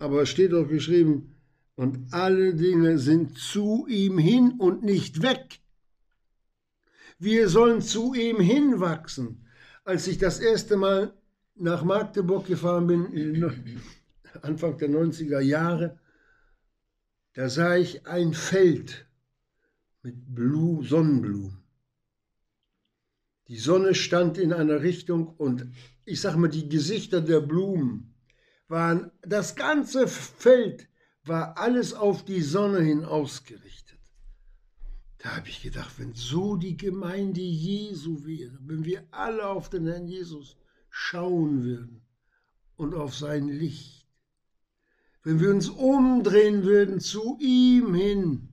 Aber 0.01 0.23
es 0.23 0.29
steht 0.29 0.53
doch 0.53 0.67
geschrieben, 0.67 1.37
und 1.77 2.13
alle 2.13 2.57
Dinge 2.57 2.99
sind 2.99 3.39
zu 3.39 3.87
ihm 3.87 4.19
hin 4.19 4.55
und 4.59 4.83
nicht 4.83 5.23
weg. 5.23 5.61
Wir 7.21 7.49
sollen 7.49 7.81
zu 7.81 8.15
ihm 8.15 8.41
hinwachsen 8.41 9.45
als 9.89 10.07
ich 10.07 10.19
das 10.19 10.39
erste 10.39 10.77
Mal 10.77 11.15
nach 11.55 11.83
Magdeburg 11.83 12.47
gefahren 12.47 12.87
bin, 12.87 13.43
Anfang 14.43 14.77
der 14.77 14.91
90er 14.91 15.41
Jahre, 15.41 15.99
da 17.33 17.49
sah 17.49 17.75
ich 17.75 18.07
ein 18.07 18.35
Feld 18.35 19.07
mit 20.03 20.35
Blumen, 20.35 20.83
Sonnenblumen. 20.83 21.65
Die 23.47 23.57
Sonne 23.57 23.95
stand 23.95 24.37
in 24.37 24.53
einer 24.53 24.83
Richtung 24.83 25.27
und 25.27 25.67
ich 26.05 26.21
sage 26.21 26.37
mal, 26.37 26.49
die 26.49 26.69
Gesichter 26.69 27.23
der 27.23 27.41
Blumen 27.41 28.15
waren, 28.67 29.11
das 29.23 29.57
ganze 29.57 30.07
Feld 30.07 30.87
war 31.25 31.57
alles 31.57 31.95
auf 31.95 32.27
die 32.27 32.43
Sonne 32.43 32.83
hin 32.83 33.07
ausgerichtet. 33.07 33.88
Da 35.19 35.37
habe 35.37 35.49
ich 35.49 35.63
gedacht, 35.63 35.99
wenn 35.99 36.15
so 36.15 36.57
die 36.57 36.77
Gemeinde 36.77 37.41
Jesu 37.41 38.25
wäre, 38.25 38.57
wenn 38.63 38.85
wir 38.85 39.07
alle 39.11 39.49
auf 39.49 39.69
den 39.69 39.87
Herrn 39.87 40.07
Jesus 40.07 40.57
schauen 40.91 41.65
würden 41.65 42.03
und 42.77 42.95
auf 42.95 43.17
sein 43.17 43.49
Licht, 43.49 44.07
wenn 45.25 45.41
wir 45.41 45.51
uns 45.51 45.69
umdrehen 45.69 46.63
würden 46.63 47.01
zu 47.01 47.37
ihm 47.41 47.95
hin, 47.95 48.49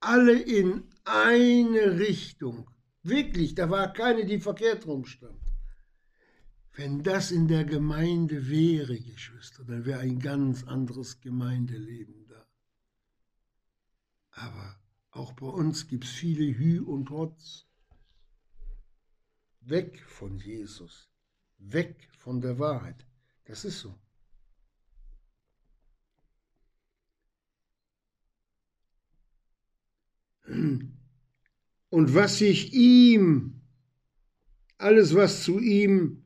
alle 0.00 0.38
in 0.38 0.84
eine 1.04 1.98
Richtung, 1.98 2.68
wirklich, 3.02 3.54
da 3.54 3.70
war 3.70 3.92
keine, 3.92 4.26
die 4.26 4.40
verkehrt 4.40 4.86
rumstand. 4.86 5.40
Wenn 6.72 7.04
das 7.04 7.30
in 7.30 7.46
der 7.46 7.64
Gemeinde 7.64 8.48
wäre, 8.48 8.98
Geschwister, 8.98 9.64
dann 9.64 9.84
wäre 9.84 10.00
ein 10.00 10.18
ganz 10.18 10.64
anderes 10.64 11.20
Gemeindeleben 11.20 12.26
da. 12.26 12.44
Aber 14.32 14.83
auch 15.14 15.32
bei 15.32 15.46
uns 15.46 15.86
gibt 15.86 16.04
es 16.04 16.10
viele 16.10 16.58
Hü 16.58 16.80
und 16.80 17.06
Trotz. 17.06 17.66
Weg 19.60 20.02
von 20.06 20.38
Jesus, 20.38 21.08
weg 21.58 22.08
von 22.18 22.40
der 22.40 22.58
Wahrheit. 22.58 23.06
Das 23.44 23.64
ist 23.64 23.80
so. 23.80 23.98
Und 30.46 32.14
was 32.14 32.38
sich 32.38 32.74
ihm, 32.74 33.62
alles 34.76 35.14
was 35.14 35.44
zu 35.44 35.60
ihm, 35.60 36.24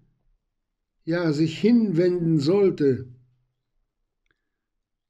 ja, 1.05 1.33
sich 1.33 1.61
hinwenden 1.61 2.41
sollte, 2.41 3.15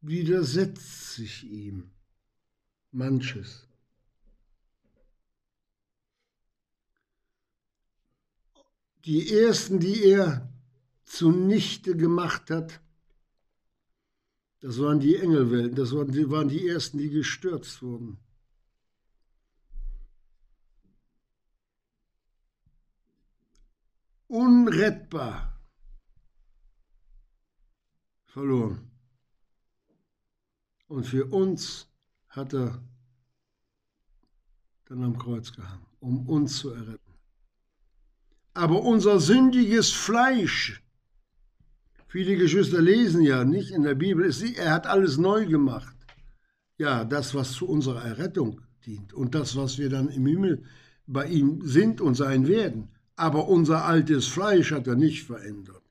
widersetzt 0.00 1.14
sich 1.14 1.44
ihm 1.44 1.90
manches. 2.90 3.67
Die 9.04 9.32
ersten, 9.32 9.80
die 9.80 10.04
er 10.04 10.52
zunichte 11.04 11.96
gemacht 11.96 12.50
hat, 12.50 12.80
das 14.60 14.78
waren 14.80 14.98
die 14.98 15.16
Engelwelten, 15.16 15.76
das 15.76 15.92
waren 15.92 16.10
die, 16.10 16.30
waren 16.30 16.48
die 16.48 16.68
ersten, 16.68 16.98
die 16.98 17.10
gestürzt 17.10 17.80
wurden. 17.80 18.18
Unrettbar 24.26 25.58
verloren. 28.24 28.90
Und 30.88 31.04
für 31.06 31.24
uns 31.26 31.86
hat 32.28 32.52
er 32.52 32.82
dann 34.86 35.04
am 35.04 35.18
Kreuz 35.18 35.52
gehangen, 35.52 35.86
um 36.00 36.28
uns 36.28 36.58
zu 36.58 36.70
erretten. 36.70 37.07
Aber 38.58 38.82
unser 38.82 39.20
sündiges 39.20 39.92
Fleisch, 39.92 40.82
viele 42.08 42.36
Geschwister 42.36 42.82
lesen 42.82 43.22
ja 43.22 43.44
nicht 43.44 43.70
in 43.70 43.84
der 43.84 43.94
Bibel, 43.94 44.28
er 44.56 44.72
hat 44.72 44.88
alles 44.88 45.16
neu 45.16 45.46
gemacht. 45.46 45.94
Ja, 46.76 47.04
das, 47.04 47.36
was 47.36 47.52
zu 47.52 47.68
unserer 47.68 48.04
Errettung 48.04 48.60
dient 48.84 49.12
und 49.12 49.36
das, 49.36 49.54
was 49.54 49.78
wir 49.78 49.90
dann 49.90 50.08
im 50.08 50.26
Himmel 50.26 50.64
bei 51.06 51.28
ihm 51.28 51.60
sind 51.62 52.00
und 52.00 52.16
sein 52.16 52.48
werden. 52.48 52.88
Aber 53.14 53.46
unser 53.46 53.84
altes 53.84 54.26
Fleisch 54.26 54.72
hat 54.72 54.88
er 54.88 54.96
nicht 54.96 55.22
verändert. 55.22 55.84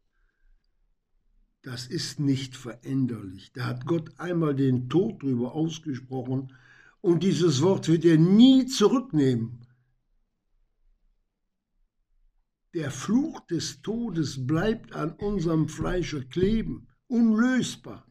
Das 1.61 1.87
ist 1.87 2.19
nicht 2.19 2.57
veränderlich. 2.57 3.53
Da 3.53 3.65
hat 3.65 3.85
Gott 3.85 4.11
einmal 4.17 4.53
den 4.53 4.89
Tod 4.89 5.23
drüber 5.23 5.55
ausgesprochen 5.55 6.51
und 6.99 7.23
dieses 7.23 7.61
Wort 7.61 7.87
wird 7.87 8.03
er 8.03 8.17
nie 8.17 8.65
zurücknehmen. 8.65 9.66
Der 12.77 12.91
Fluch 12.91 13.39
des 13.47 13.81
Todes 13.81 14.45
bleibt 14.45 14.93
an 14.93 15.13
unserem 15.13 15.67
Fleische 15.67 16.23
kleben, 16.27 16.87
unlösbar. 17.07 18.05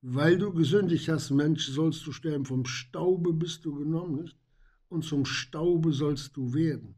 Weil 0.00 0.38
du 0.38 0.54
gesündigt 0.54 1.10
hast, 1.10 1.30
Mensch, 1.30 1.66
sollst 1.66 2.06
du 2.06 2.12
sterben. 2.12 2.46
Vom 2.46 2.64
Staube 2.64 3.34
bist 3.34 3.66
du 3.66 3.74
genommen, 3.74 4.22
nicht? 4.22 4.38
Und 4.88 5.04
zum 5.04 5.26
Staube 5.26 5.92
sollst 5.92 6.38
du 6.38 6.54
werden. 6.54 6.94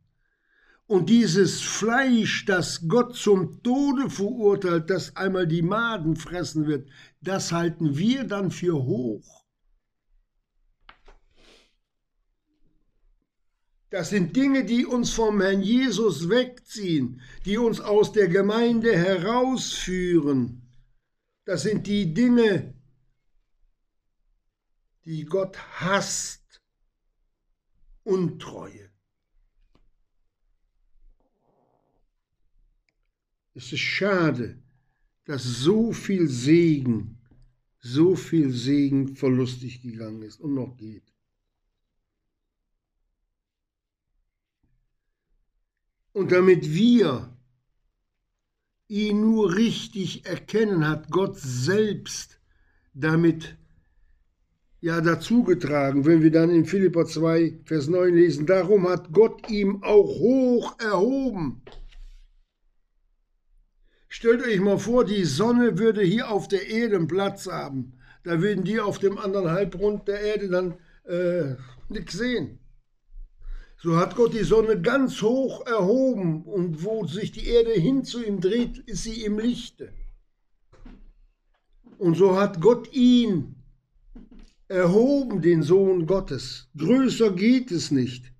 Und 0.87 1.11
dieses 1.11 1.61
Fleisch, 1.61 2.45
das 2.45 2.87
Gott 2.87 3.17
zum 3.17 3.61
Tode 3.65 4.09
verurteilt, 4.09 4.89
das 4.89 5.17
einmal 5.17 5.49
die 5.49 5.63
Maden 5.63 6.15
fressen 6.15 6.69
wird, 6.69 6.89
das 7.23 7.51
halten 7.51 7.99
wir 7.99 8.23
dann 8.23 8.53
für 8.53 8.85
hoch. 8.85 9.39
Das 13.90 14.11
sind 14.11 14.37
Dinge, 14.37 14.64
die 14.64 14.87
uns 14.87 15.11
vom 15.11 15.40
Herrn 15.40 15.62
Jesus 15.62 16.29
wegziehen, 16.29 17.20
die 17.44 17.59
uns 17.59 17.81
aus 17.81 18.12
der 18.12 18.29
Gemeinde 18.29 18.96
herausführen. 18.96 20.62
Das 21.44 21.62
sind 21.62 21.88
die 21.88 22.14
Dinge, 22.14 22.74
die 25.05 25.24
Gott 25.24 25.59
hasst. 25.81 26.38
Untreue. 28.05 28.90
Es 33.55 33.72
ist 33.72 33.81
schade, 33.81 34.62
dass 35.24 35.42
so 35.42 35.92
viel 35.92 36.29
Segen, 36.29 37.18
so 37.81 38.14
viel 38.14 38.53
Segen 38.53 39.16
verlustig 39.16 39.83
gegangen 39.83 40.22
ist 40.22 40.40
und 40.40 40.55
noch 40.55 40.76
geht. 40.76 41.10
Und 46.12 46.33
damit 46.33 46.73
wir 46.73 47.37
ihn 48.88 49.20
nur 49.20 49.55
richtig 49.55 50.27
erkennen, 50.27 50.88
hat 50.88 51.11
Gott 51.11 51.38
selbst 51.38 52.40
damit 52.92 53.57
ja 54.81 55.01
dazugetragen, 55.01 56.07
wenn 56.07 56.23
wir 56.23 56.31
dann 56.31 56.51
in 56.51 56.64
Philippa 56.64 57.05
2, 57.05 57.61
Vers 57.64 57.88
9 57.88 58.14
lesen, 58.14 58.46
darum 58.46 58.88
hat 58.88 59.12
Gott 59.12 59.49
ihm 59.51 59.83
auch 59.83 60.18
hoch 60.18 60.79
erhoben. 60.81 61.62
Stellt 64.09 64.42
euch 64.42 64.59
mal 64.59 64.79
vor, 64.79 65.05
die 65.05 65.25
Sonne 65.25 65.79
würde 65.79 66.03
hier 66.03 66.31
auf 66.31 66.49
der 66.49 66.68
Erde 66.68 66.96
einen 66.96 67.07
Platz 67.07 67.46
haben. 67.46 67.92
Da 68.25 68.42
würden 68.42 68.64
die 68.64 68.81
auf 68.81 68.99
dem 68.99 69.18
anderen 69.18 69.51
Halbrund 69.51 70.09
der 70.09 70.20
Erde 70.20 70.49
dann 70.49 70.75
äh, 71.05 71.55
nichts 71.88 72.14
sehen. 72.14 72.59
So 73.83 73.97
hat 73.97 74.14
Gott 74.14 74.35
die 74.35 74.45
Sonne 74.45 74.79
ganz 74.83 75.23
hoch 75.23 75.66
erhoben 75.66 76.43
und 76.43 76.85
wo 76.85 77.07
sich 77.07 77.33
die 77.33 77.47
Erde 77.47 77.73
hin 77.73 78.05
zu 78.05 78.23
ihm 78.23 78.38
dreht, 78.38 78.77
ist 78.77 79.05
sie 79.05 79.25
im 79.25 79.38
Lichte. 79.38 79.90
Und 81.97 82.14
so 82.14 82.38
hat 82.38 82.61
Gott 82.61 82.93
ihn 82.93 83.55
erhoben, 84.69 85.40
den 85.40 85.62
Sohn 85.62 86.07
Gottes. 86.07 86.69
Größer 86.77 87.33
geht 87.33 87.71
es 87.71 87.90
nicht. 87.90 88.31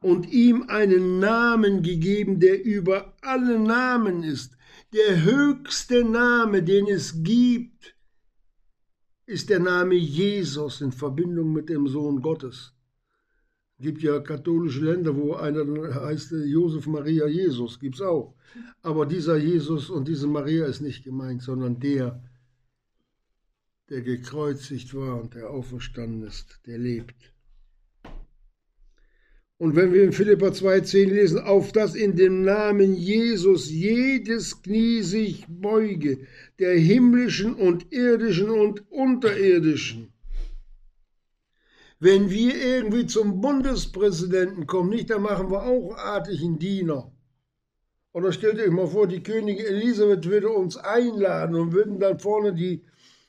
Und 0.00 0.32
ihm 0.32 0.64
einen 0.68 1.20
Namen 1.20 1.84
gegeben, 1.84 2.40
der 2.40 2.64
über 2.64 3.14
alle 3.20 3.60
Namen 3.60 4.24
ist. 4.24 4.56
Der 4.92 5.22
höchste 5.22 6.02
Name, 6.02 6.64
den 6.64 6.88
es 6.88 7.22
gibt, 7.22 7.94
ist 9.26 9.48
der 9.48 9.60
Name 9.60 9.94
Jesus 9.94 10.80
in 10.80 10.90
Verbindung 10.90 11.52
mit 11.52 11.68
dem 11.68 11.86
Sohn 11.86 12.20
Gottes 12.20 12.74
gibt 13.82 14.02
ja 14.02 14.20
katholische 14.20 14.84
Länder, 14.84 15.14
wo 15.16 15.34
einer 15.34 15.64
heißt 15.94 16.32
Josef 16.46 16.86
Maria 16.86 17.26
Jesus, 17.26 17.78
gibt 17.80 17.96
es 17.96 18.00
auch. 18.00 18.34
Aber 18.80 19.04
dieser 19.06 19.36
Jesus 19.36 19.90
und 19.90 20.08
diese 20.08 20.28
Maria 20.28 20.66
ist 20.66 20.80
nicht 20.80 21.04
gemeint, 21.04 21.42
sondern 21.42 21.80
der, 21.80 22.22
der 23.90 24.02
gekreuzigt 24.02 24.94
war 24.94 25.20
und 25.20 25.34
der 25.34 25.50
auferstanden 25.50 26.22
ist, 26.22 26.60
der 26.66 26.78
lebt. 26.78 27.32
Und 29.58 29.76
wenn 29.76 29.92
wir 29.92 30.02
in 30.02 30.12
Philippa 30.12 30.48
2,10 30.48 31.04
lesen, 31.08 31.38
auf 31.38 31.72
dass 31.72 31.94
in 31.94 32.16
dem 32.16 32.42
Namen 32.42 32.94
Jesus 32.94 33.70
jedes 33.70 34.62
Knie 34.62 35.02
sich 35.02 35.44
beuge, 35.48 36.26
der 36.58 36.76
himmlischen 36.78 37.54
und 37.54 37.92
irdischen 37.92 38.50
und 38.50 38.90
unterirdischen 38.90 40.11
wenn 42.02 42.30
wir 42.30 42.60
irgendwie 42.60 43.06
zum 43.06 43.40
Bundespräsidenten 43.40 44.66
kommen, 44.66 44.90
nicht, 44.90 45.08
dann 45.08 45.22
machen 45.22 45.52
wir 45.52 45.62
auch 45.62 45.96
artigen 45.96 46.58
Diener. 46.58 47.12
Oder 48.12 48.32
stellt 48.32 48.58
euch 48.58 48.72
mal 48.72 48.88
vor, 48.88 49.06
die 49.06 49.22
Königin 49.22 49.66
Elisabeth 49.66 50.28
würde 50.28 50.48
uns 50.48 50.76
einladen 50.76 51.54
und 51.54 51.72
würden 51.72 52.00
dann 52.00 52.18
vorne 52.18 52.54
die, 52.54 52.84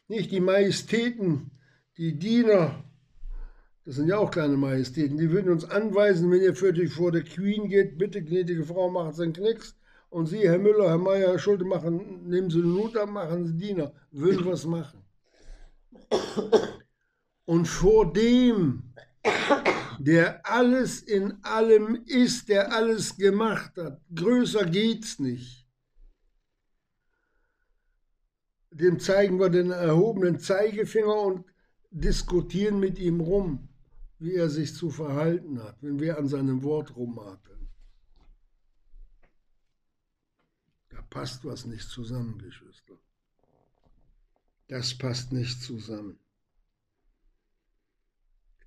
nicht 0.07 0.31
die 0.31 0.39
Majestäten, 0.39 1.51
die 1.97 2.17
Diener, 2.17 2.83
das 3.85 3.97
sind 3.97 4.07
ja 4.07 4.17
auch 4.17 4.31
kleine 4.31 4.57
Majestäten, 4.57 5.19
die 5.19 5.29
würden 5.29 5.51
uns 5.51 5.65
anweisen, 5.65 6.31
wenn 6.31 6.41
ihr 6.41 6.55
für 6.55 6.73
dich 6.73 6.91
vor 6.91 7.11
der 7.11 7.23
Queen 7.23 7.69
geht, 7.69 7.99
bitte, 7.99 8.23
gnädige 8.23 8.63
Frau, 8.63 8.89
machen 8.89 9.13
Sie 9.13 9.21
einen 9.21 9.33
Knicks. 9.33 9.77
Und 10.09 10.25
Sie, 10.25 10.49
Herr 10.49 10.57
Müller, 10.57 10.89
Herr 10.89 10.97
Meier, 10.97 11.29
Herr 11.29 11.39
Schulte, 11.39 11.63
machen, 11.63 12.27
nehmen 12.27 12.49
Sie 12.49 12.57
eine 12.57 12.69
Note, 12.69 13.05
machen 13.05 13.45
Sie 13.45 13.55
Diener. 13.55 13.93
Würden 14.09 14.45
wir 14.45 14.53
es 14.53 14.65
machen. 14.65 15.03
Und 17.45 17.67
vor 17.67 18.13
dem, 18.13 18.93
der 19.99 20.45
alles 20.45 21.01
in 21.01 21.43
allem 21.43 22.03
ist, 22.05 22.49
der 22.49 22.71
alles 22.73 23.17
gemacht 23.17 23.77
hat, 23.77 24.01
größer 24.13 24.65
geht's 24.65 25.19
nicht. 25.19 25.67
Dem 28.71 28.99
zeigen 28.99 29.39
wir 29.39 29.49
den 29.49 29.71
erhobenen 29.71 30.39
Zeigefinger 30.39 31.15
und 31.15 31.45
diskutieren 31.91 32.79
mit 32.79 32.97
ihm 32.97 33.19
rum, 33.19 33.69
wie 34.17 34.33
er 34.33 34.49
sich 34.49 34.73
zu 34.73 34.89
verhalten 34.89 35.61
hat, 35.61 35.77
wenn 35.81 35.99
wir 35.99 36.17
an 36.17 36.27
seinem 36.27 36.63
Wort 36.63 36.95
rumhakeln. 36.95 37.69
Da 40.89 41.01
passt 41.03 41.45
was 41.45 41.65
nicht 41.65 41.87
zusammen, 41.87 42.39
Geschwister. 42.39 42.97
Das 44.69 44.97
passt 44.97 45.31
nicht 45.33 45.61
zusammen 45.61 46.22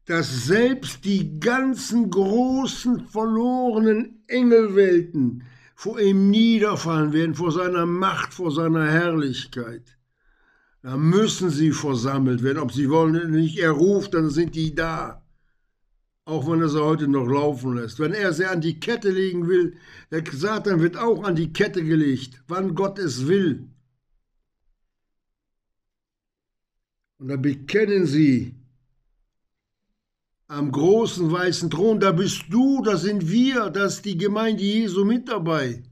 dass 0.07 0.47
selbst 0.47 1.05
die 1.05 1.41
ganzen 1.41 2.11
großen 2.11 3.07
verlorenen 3.09 4.23
Engelwelten 4.29 5.43
vor 5.75 6.01
ihm 6.01 6.31
niederfallen 6.31 7.13
werden, 7.13 7.35
vor 7.35 7.53
seiner 7.53 7.87
Macht, 7.87 8.33
vor 8.33 8.51
seiner 8.51 8.91
Herrlichkeit. 8.91 9.97
Da 10.83 10.97
müssen 10.97 11.51
sie 11.51 11.73
versammelt 11.73 12.43
werden, 12.43 12.59
ob 12.59 12.73
sie 12.73 12.89
wollen 12.89 13.17
oder 13.17 13.29
nicht. 13.29 13.59
Er 13.59 13.73
ruft, 13.73 14.15
dann 14.15 14.31
sind 14.31 14.55
die 14.55 14.75
da. 14.75 15.23
Auch 16.25 16.51
wenn 16.51 16.61
er 16.61 16.69
sie 16.69 16.83
heute 16.83 17.09
noch 17.09 17.27
laufen 17.27 17.77
lässt. 17.77 17.99
Wenn 17.99 18.13
er 18.13 18.33
sie 18.33 18.47
an 18.47 18.61
die 18.61 18.81
Kette 18.81 19.11
legen 19.11 19.49
will, 19.49 19.77
der 20.11 20.25
Satan 20.33 20.81
wird 20.81 20.97
auch 20.97 21.25
an 21.25 21.37
die 21.37 21.53
Kette 21.53 21.85
gelegt, 21.85 22.43
wann 22.49 22.75
Gott 22.75 22.99
es 22.99 23.27
will. 23.27 23.69
Und 27.19 27.29
da 27.29 27.37
bekennen 27.37 28.07
sie, 28.07 28.56
am 30.49 30.71
großen 30.71 31.31
weißen 31.31 31.71
Thron, 31.71 31.99
da 32.01 32.13
bist 32.13 32.45
du, 32.51 32.83
da 32.83 32.97
sind 32.97 33.31
wir, 33.31 33.71
da 33.71 33.87
ist 33.87 34.05
die 34.05 34.17
Gemeinde 34.17 34.63
Jesu 34.63 35.05
mit 35.05 35.29
dabei. 35.29 35.83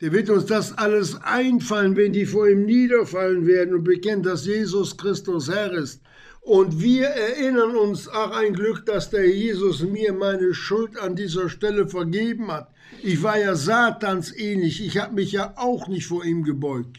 Der 0.00 0.10
wird 0.10 0.30
uns 0.30 0.46
das 0.46 0.76
alles 0.76 1.14
einfallen, 1.22 1.94
wenn 1.94 2.12
die 2.12 2.26
vor 2.26 2.48
ihm 2.48 2.64
niederfallen 2.64 3.46
werden 3.46 3.74
und 3.74 3.84
bekennen, 3.84 4.24
dass 4.24 4.46
Jesus 4.46 4.96
Christus 4.96 5.48
Herr 5.48 5.72
ist. 5.72 6.02
Und 6.40 6.80
wir 6.82 7.06
erinnern 7.06 7.76
uns, 7.76 8.08
ach 8.08 8.32
ein 8.32 8.52
Glück, 8.52 8.84
dass 8.84 9.10
der 9.10 9.28
Jesus 9.32 9.80
mir 9.82 10.12
meine 10.12 10.54
Schuld 10.54 10.98
an 10.98 11.14
dieser 11.14 11.48
Stelle 11.48 11.86
vergeben 11.86 12.50
hat. 12.50 12.72
Ich 13.00 13.22
war 13.22 13.38
ja 13.38 13.54
Satans 13.54 14.36
ähnlich, 14.36 14.84
ich 14.84 14.98
habe 14.98 15.14
mich 15.14 15.30
ja 15.30 15.54
auch 15.56 15.86
nicht 15.86 16.06
vor 16.06 16.24
ihm 16.24 16.42
gebeugt. 16.42 16.98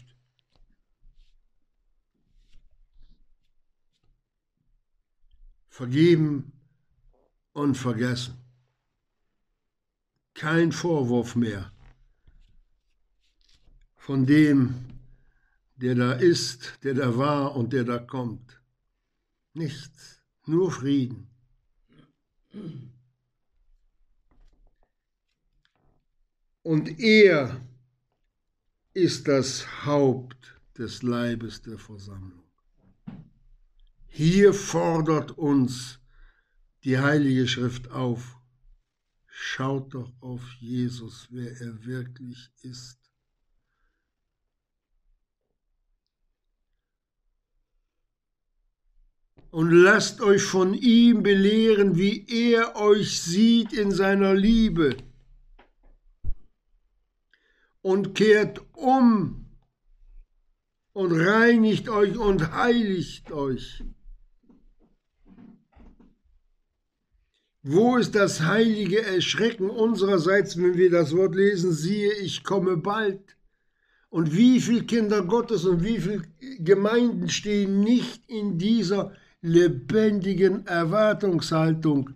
Vergeben 5.74 6.52
und 7.52 7.74
vergessen. 7.74 8.38
Kein 10.32 10.70
Vorwurf 10.70 11.34
mehr 11.34 11.72
von 13.96 14.24
dem, 14.24 15.00
der 15.74 15.96
da 15.96 16.12
ist, 16.12 16.78
der 16.84 16.94
da 16.94 17.16
war 17.16 17.56
und 17.56 17.72
der 17.72 17.82
da 17.82 17.98
kommt. 17.98 18.62
Nichts, 19.52 20.22
nur 20.46 20.70
Frieden. 20.70 21.28
Und 26.62 27.00
er 27.00 27.60
ist 28.92 29.26
das 29.26 29.84
Haupt 29.84 30.56
des 30.78 31.02
Leibes 31.02 31.62
der 31.62 31.78
Versammlung. 31.78 32.43
Hier 34.16 34.54
fordert 34.54 35.32
uns 35.32 35.98
die 36.84 37.00
Heilige 37.00 37.48
Schrift 37.48 37.90
auf. 37.90 38.36
Schaut 39.26 39.92
doch 39.92 40.12
auf 40.20 40.52
Jesus, 40.60 41.26
wer 41.32 41.50
er 41.50 41.84
wirklich 41.84 42.52
ist. 42.62 43.00
Und 49.50 49.72
lasst 49.72 50.20
euch 50.20 50.44
von 50.44 50.74
ihm 50.74 51.24
belehren, 51.24 51.96
wie 51.96 52.24
er 52.28 52.76
euch 52.76 53.20
sieht 53.20 53.72
in 53.72 53.90
seiner 53.90 54.32
Liebe. 54.32 54.96
Und 57.82 58.14
kehrt 58.14 58.60
um 58.74 59.50
und 60.92 61.10
reinigt 61.10 61.88
euch 61.88 62.16
und 62.16 62.52
heiligt 62.52 63.32
euch. 63.32 63.82
Wo 67.66 67.96
ist 67.96 68.14
das 68.14 68.42
heilige 68.42 69.02
Erschrecken 69.02 69.70
unsererseits, 69.70 70.58
wenn 70.58 70.76
wir 70.76 70.90
das 70.90 71.16
Wort 71.16 71.34
lesen, 71.34 71.72
siehe, 71.72 72.12
ich 72.12 72.44
komme 72.44 72.76
bald? 72.76 73.38
Und 74.10 74.36
wie 74.36 74.60
viele 74.60 74.84
Kinder 74.84 75.22
Gottes 75.22 75.64
und 75.64 75.82
wie 75.82 75.98
viele 75.98 76.24
Gemeinden 76.58 77.30
stehen 77.30 77.80
nicht 77.80 78.28
in 78.28 78.58
dieser 78.58 79.14
lebendigen 79.40 80.66
Erwartungshaltung, 80.66 82.10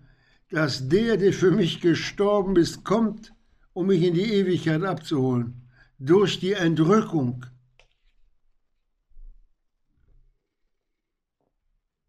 dass 0.50 0.86
der, 0.86 1.16
der 1.16 1.32
für 1.32 1.50
mich 1.50 1.80
gestorben 1.80 2.56
ist, 2.56 2.84
kommt, 2.84 3.32
um 3.72 3.86
mich 3.86 4.02
in 4.02 4.12
die 4.12 4.30
Ewigkeit 4.30 4.82
abzuholen, 4.82 5.62
durch 5.98 6.40
die 6.40 6.52
Entrückung. 6.52 7.46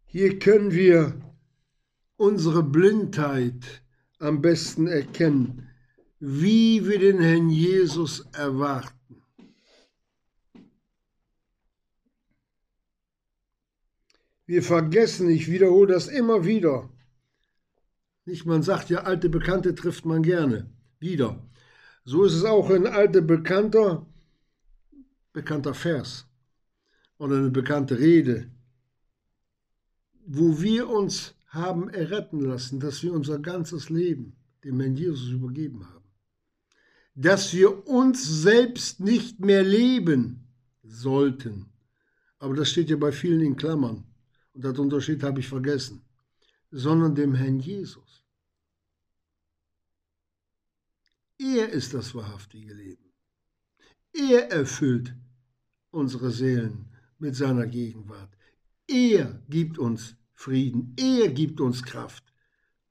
Hier 0.04 0.38
können 0.38 0.72
wir 0.72 1.29
unsere 2.20 2.62
Blindheit 2.62 3.82
am 4.18 4.42
besten 4.42 4.86
erkennen, 4.86 5.70
wie 6.18 6.86
wir 6.86 6.98
den 6.98 7.18
Herrn 7.18 7.48
Jesus 7.48 8.20
erwarten. 8.34 9.22
Wir 14.44 14.62
vergessen, 14.62 15.30
ich 15.30 15.50
wiederhole 15.50 15.94
das 15.94 16.08
immer 16.08 16.44
wieder. 16.44 16.90
Nicht, 18.26 18.44
man 18.44 18.62
sagt 18.62 18.90
ja, 18.90 19.04
alte 19.04 19.30
Bekannte 19.30 19.74
trifft 19.74 20.04
man 20.04 20.22
gerne. 20.22 20.70
Wieder. 20.98 21.42
So 22.04 22.24
ist 22.24 22.34
es 22.34 22.44
auch 22.44 22.68
ein 22.68 22.86
alter 22.86 23.22
Bekannter, 23.22 24.06
bekannter 25.32 25.72
Vers 25.72 26.26
oder 27.16 27.36
eine 27.36 27.50
bekannte 27.50 27.98
Rede, 27.98 28.50
wo 30.26 30.60
wir 30.60 30.90
uns 30.90 31.34
haben 31.50 31.90
erretten 31.90 32.40
lassen, 32.40 32.80
dass 32.80 33.02
wir 33.02 33.12
unser 33.12 33.38
ganzes 33.38 33.90
Leben 33.90 34.36
dem 34.64 34.80
Herrn 34.80 34.96
Jesus 34.96 35.30
übergeben 35.30 35.86
haben. 35.88 36.04
Dass 37.14 37.52
wir 37.52 37.86
uns 37.88 38.24
selbst 38.24 39.00
nicht 39.00 39.40
mehr 39.40 39.64
leben 39.64 40.46
sollten. 40.82 41.66
Aber 42.38 42.54
das 42.54 42.70
steht 42.70 42.88
ja 42.88 42.96
bei 42.96 43.12
vielen 43.12 43.40
in 43.40 43.56
Klammern. 43.56 44.04
Und 44.52 44.64
das 44.64 44.78
Unterschied 44.78 45.22
habe 45.22 45.40
ich 45.40 45.48
vergessen. 45.48 46.02
Sondern 46.70 47.14
dem 47.14 47.34
Herrn 47.34 47.58
Jesus. 47.58 48.24
Er 51.36 51.68
ist 51.70 51.94
das 51.94 52.14
wahrhaftige 52.14 52.72
Leben. 52.72 53.12
Er 54.12 54.50
erfüllt 54.52 55.14
unsere 55.90 56.30
Seelen 56.30 56.90
mit 57.18 57.34
seiner 57.34 57.66
Gegenwart. 57.66 58.30
Er 58.86 59.42
gibt 59.48 59.78
uns 59.78 60.16
Frieden. 60.40 60.94
Er 60.96 61.28
gibt 61.28 61.60
uns 61.60 61.82
Kraft, 61.82 62.24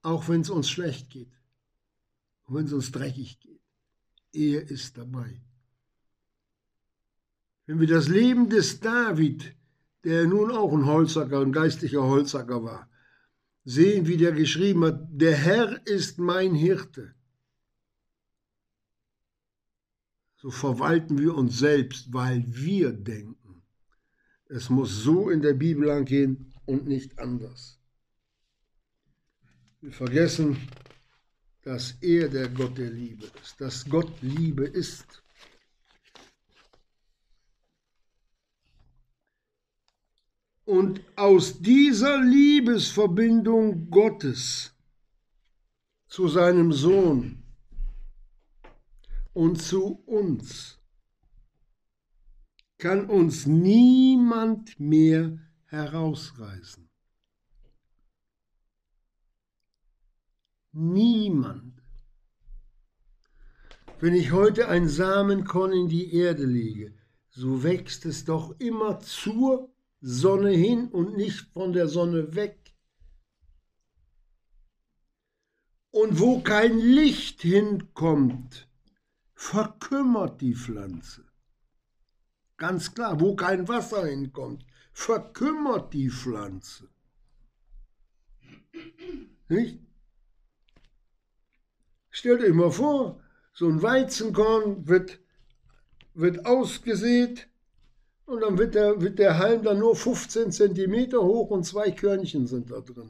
auch 0.03 0.29
wenn 0.29 0.41
es 0.41 0.51
uns 0.51 0.69
schlecht 0.69 1.09
geht, 1.09 1.33
wenn 2.47 2.65
es 2.65 2.73
uns 2.73 2.91
dreckig 2.91 3.39
geht. 3.39 3.61
Er 4.31 4.69
ist 4.69 4.99
dabei. 4.99 5.41
Wenn 7.65 7.79
wir 7.79 7.87
das 7.87 8.07
Leben 8.07 8.49
des 8.49 8.79
David, 8.79 9.55
der 10.03 10.27
nun 10.27 10.51
auch 10.51 10.71
ein 10.71 10.85
Holzacker, 10.85 11.41
ein 11.41 11.51
geistlicher 11.51 12.03
Holzacker 12.03 12.63
war, 12.63 12.87
sehen, 13.65 14.05
wie 14.05 14.17
der 14.17 14.33
geschrieben 14.33 14.85
hat, 14.85 15.07
der 15.09 15.35
Herr 15.35 15.87
ist 15.87 16.19
mein 16.19 16.53
Hirte. 16.53 17.15
So 20.37 20.51
verwalten 20.51 21.17
wir 21.17 21.33
uns 21.33 21.57
selbst, 21.57 22.13
weil 22.13 22.43
wir 22.47 22.91
denken. 22.91 23.63
Es 24.45 24.69
muss 24.69 25.03
so 25.03 25.31
in 25.31 25.41
der 25.41 25.53
Bibel 25.53 25.89
angehen, 25.89 26.53
und 26.69 26.87
nicht 26.87 27.17
anders. 27.17 27.79
Wir 29.81 29.91
vergessen, 29.91 30.55
dass 31.63 31.93
er 32.01 32.29
der 32.29 32.47
Gott 32.49 32.77
der 32.77 32.91
Liebe 32.91 33.25
ist, 33.41 33.59
dass 33.59 33.89
Gott 33.89 34.11
Liebe 34.21 34.65
ist. 34.65 35.23
Und 40.65 41.01
aus 41.15 41.59
dieser 41.59 42.21
Liebesverbindung 42.21 43.89
Gottes 43.89 44.71
zu 46.07 46.27
seinem 46.27 46.71
Sohn 46.71 47.41
und 49.33 49.59
zu 49.59 50.03
uns 50.05 50.77
kann 52.77 53.09
uns 53.09 53.47
niemand 53.47 54.79
mehr 54.79 55.48
herausreißen. 55.69 56.89
Niemand. 60.71 61.81
Wenn 63.99 64.13
ich 64.13 64.31
heute 64.31 64.69
ein 64.69 64.87
Samenkorn 64.87 65.73
in 65.73 65.89
die 65.89 66.13
Erde 66.13 66.45
lege, 66.45 66.95
so 67.29 67.63
wächst 67.63 68.05
es 68.05 68.25
doch 68.25 68.59
immer 68.59 68.99
zur 68.99 69.73
Sonne 70.01 70.51
hin 70.51 70.87
und 70.89 71.17
nicht 71.17 71.51
von 71.51 71.73
der 71.73 71.87
Sonne 71.87 72.35
weg. 72.35 72.73
Und 75.91 76.19
wo 76.19 76.41
kein 76.41 76.77
Licht 76.77 77.41
hinkommt, 77.41 78.69
verkümmert 79.33 80.39
die 80.41 80.55
Pflanze. 80.55 81.25
Ganz 82.57 82.93
klar, 82.93 83.19
wo 83.19 83.35
kein 83.35 83.67
Wasser 83.67 84.05
hinkommt, 84.05 84.65
verkümmert 84.91 85.93
die 85.93 86.09
Pflanze. 86.09 86.89
Nicht? 89.47 89.79
Stellt 92.09 92.41
euch 92.41 92.53
mal 92.53 92.71
vor, 92.71 93.21
so 93.53 93.67
ein 93.67 93.81
Weizenkorn 93.81 94.87
wird, 94.87 95.19
wird 96.13 96.45
ausgesät 96.45 97.47
und 98.25 98.41
dann 98.41 98.57
wird 98.57 98.75
der, 98.75 99.01
wird 99.01 99.19
der 99.19 99.37
Halm 99.37 99.63
dann 99.63 99.79
nur 99.79 99.95
15 99.95 100.51
cm 100.51 101.13
hoch 101.13 101.49
und 101.49 101.63
zwei 101.65 101.91
Körnchen 101.91 102.47
sind 102.47 102.71
da 102.71 102.81
drin. 102.81 103.09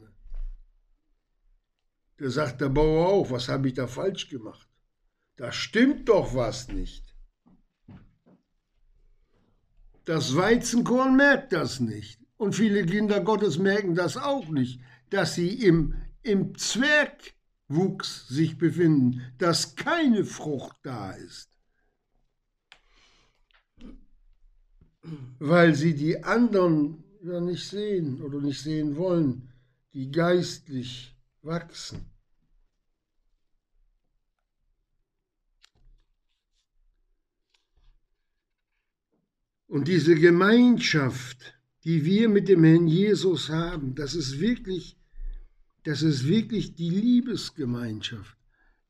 Da 2.17 2.29
sagt 2.29 2.61
der 2.61 2.69
Bauer 2.69 3.07
auch, 3.07 3.31
was 3.31 3.47
habe 3.47 3.69
ich 3.69 3.73
da 3.73 3.87
falsch 3.87 4.29
gemacht? 4.29 4.67
Da 5.37 5.51
stimmt 5.51 6.09
doch 6.09 6.35
was 6.35 6.67
nicht. 6.67 7.08
Das 10.09 10.35
Weizenkorn 10.35 11.15
merkt 11.17 11.53
das 11.53 11.79
nicht. 11.79 12.19
Und 12.35 12.55
viele 12.55 12.83
Kinder 12.83 13.21
Gottes 13.21 13.59
merken 13.59 13.93
das 13.93 14.17
auch 14.17 14.47
nicht, 14.49 14.81
dass 15.11 15.35
sie 15.35 15.49
im, 15.63 15.93
im 16.23 16.57
Zwergwuchs 16.57 18.27
sich 18.27 18.57
befinden, 18.57 19.21
dass 19.37 19.75
keine 19.75 20.25
Frucht 20.25 20.77
da 20.81 21.11
ist. 21.11 21.51
Weil 25.37 25.75
sie 25.75 25.93
die 25.93 26.23
anderen 26.23 27.03
ja 27.21 27.39
nicht 27.39 27.69
sehen 27.69 28.19
oder 28.23 28.41
nicht 28.41 28.63
sehen 28.63 28.95
wollen, 28.97 29.53
die 29.93 30.09
geistlich 30.09 31.15
wachsen. 31.43 32.08
Und 39.69 39.87
diese 39.87 40.15
Gemeinschaft, 40.15 41.53
die 41.83 42.03
wir 42.03 42.27
mit 42.27 42.49
dem 42.49 42.63
Herrn 42.63 42.87
Jesus 42.87 43.49
haben, 43.49 43.93
das 43.93 44.15
ist 44.15 44.39
wirklich, 44.39 44.97
das 45.83 46.01
ist 46.01 46.27
wirklich 46.27 46.73
die 46.73 46.89
Liebesgemeinschaft, 46.89 48.35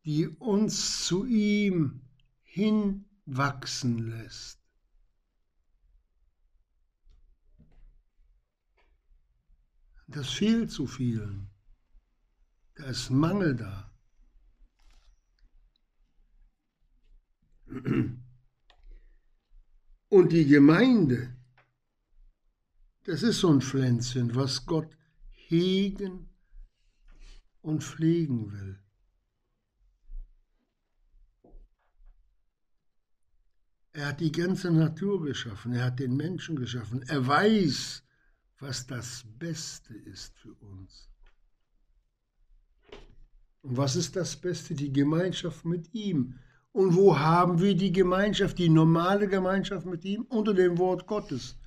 die 0.06 0.30
uns 0.30 1.06
zu 1.06 1.26
ihm 1.26 2.00
hinwachsen 2.44 4.10
lässt. 4.10 4.62
Das 10.08 10.30
fehlt 10.30 10.72
zu 10.72 10.88
vielen. 10.88 11.50
Da 12.76 12.86
ist 12.86 13.10
Mangel 13.10 13.54
da. 13.58 13.94
Und 20.10 20.32
die 20.32 20.46
Gemeinde, 20.46 21.36
das 23.04 23.24
ist 23.24 23.40
so 23.40 23.50
ein 23.50 23.62
Pflänzchen, 23.62 24.36
was 24.36 24.66
Gott 24.66 24.98
hegen 25.30 26.30
und 27.62 27.84
pflegen 27.84 28.52
will. 28.52 28.80
Er 33.92 34.08
hat 34.08 34.20
die 34.20 34.32
ganze 34.32 34.72
Natur 34.72 35.24
geschaffen, 35.24 35.74
er 35.74 35.86
hat 35.86 36.00
den 36.00 36.16
Menschen 36.16 36.56
geschaffen, 36.56 37.04
er 37.04 37.26
weiß, 37.26 38.04
was 38.60 38.88
das 38.88 39.26
Beste 39.38 39.94
ist 39.94 40.38
für 40.38 40.54
uns. 40.54 41.10
Und 43.62 43.78
was 43.78 43.96
ist 43.96 44.16
das 44.16 44.36
Beste? 44.36 44.74
Die 44.74 44.92
Gemeinschaft 44.92 45.66
mit 45.66 45.94
ihm. 45.94 46.40
Und 46.72 46.96
wo 46.96 47.18
haben 47.18 47.60
wir 47.60 47.76
die 47.76 47.92
Gemeinschaft, 47.92 48.58
die 48.58 48.70
normale 48.70 49.28
Gemeinschaft 49.28 49.86
mit 49.86 50.06
ihm? 50.06 50.24
Unter 50.30 50.54
dem 50.54 50.78
Wort 50.78 51.08
Gottes. 51.08 51.58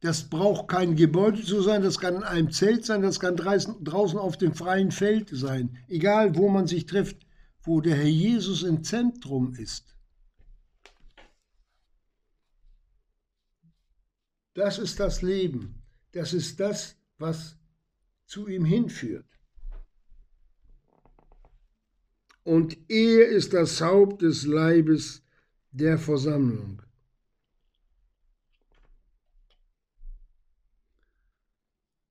Das 0.00 0.30
braucht 0.30 0.68
kein 0.68 0.96
Gebäude 0.96 1.42
zu 1.42 1.60
sein, 1.60 1.82
das 1.82 1.98
kann 1.98 2.16
in 2.16 2.22
einem 2.22 2.50
Zelt 2.50 2.86
sein, 2.86 3.02
das 3.02 3.20
kann 3.20 3.36
draußen 3.36 4.18
auf 4.18 4.38
dem 4.38 4.54
freien 4.54 4.92
Feld 4.92 5.28
sein. 5.30 5.76
Egal, 5.88 6.36
wo 6.36 6.48
man 6.48 6.66
sich 6.66 6.86
trifft, 6.86 7.26
wo 7.62 7.80
der 7.82 7.96
Herr 7.96 8.04
Jesus 8.04 8.62
im 8.62 8.82
Zentrum 8.82 9.54
ist. 9.54 9.94
Das 14.54 14.78
ist 14.78 14.98
das 14.98 15.20
Leben. 15.22 15.82
Das 16.12 16.32
ist 16.32 16.58
das, 16.58 16.96
was 17.18 17.56
zu 18.26 18.48
ihm 18.48 18.64
hinführt. 18.64 19.26
Und 22.42 22.76
er 22.88 23.28
ist 23.28 23.52
das 23.52 23.80
Haupt 23.80 24.22
des 24.22 24.46
Leibes 24.46 25.22
der 25.70 25.98
Versammlung. 25.98 26.82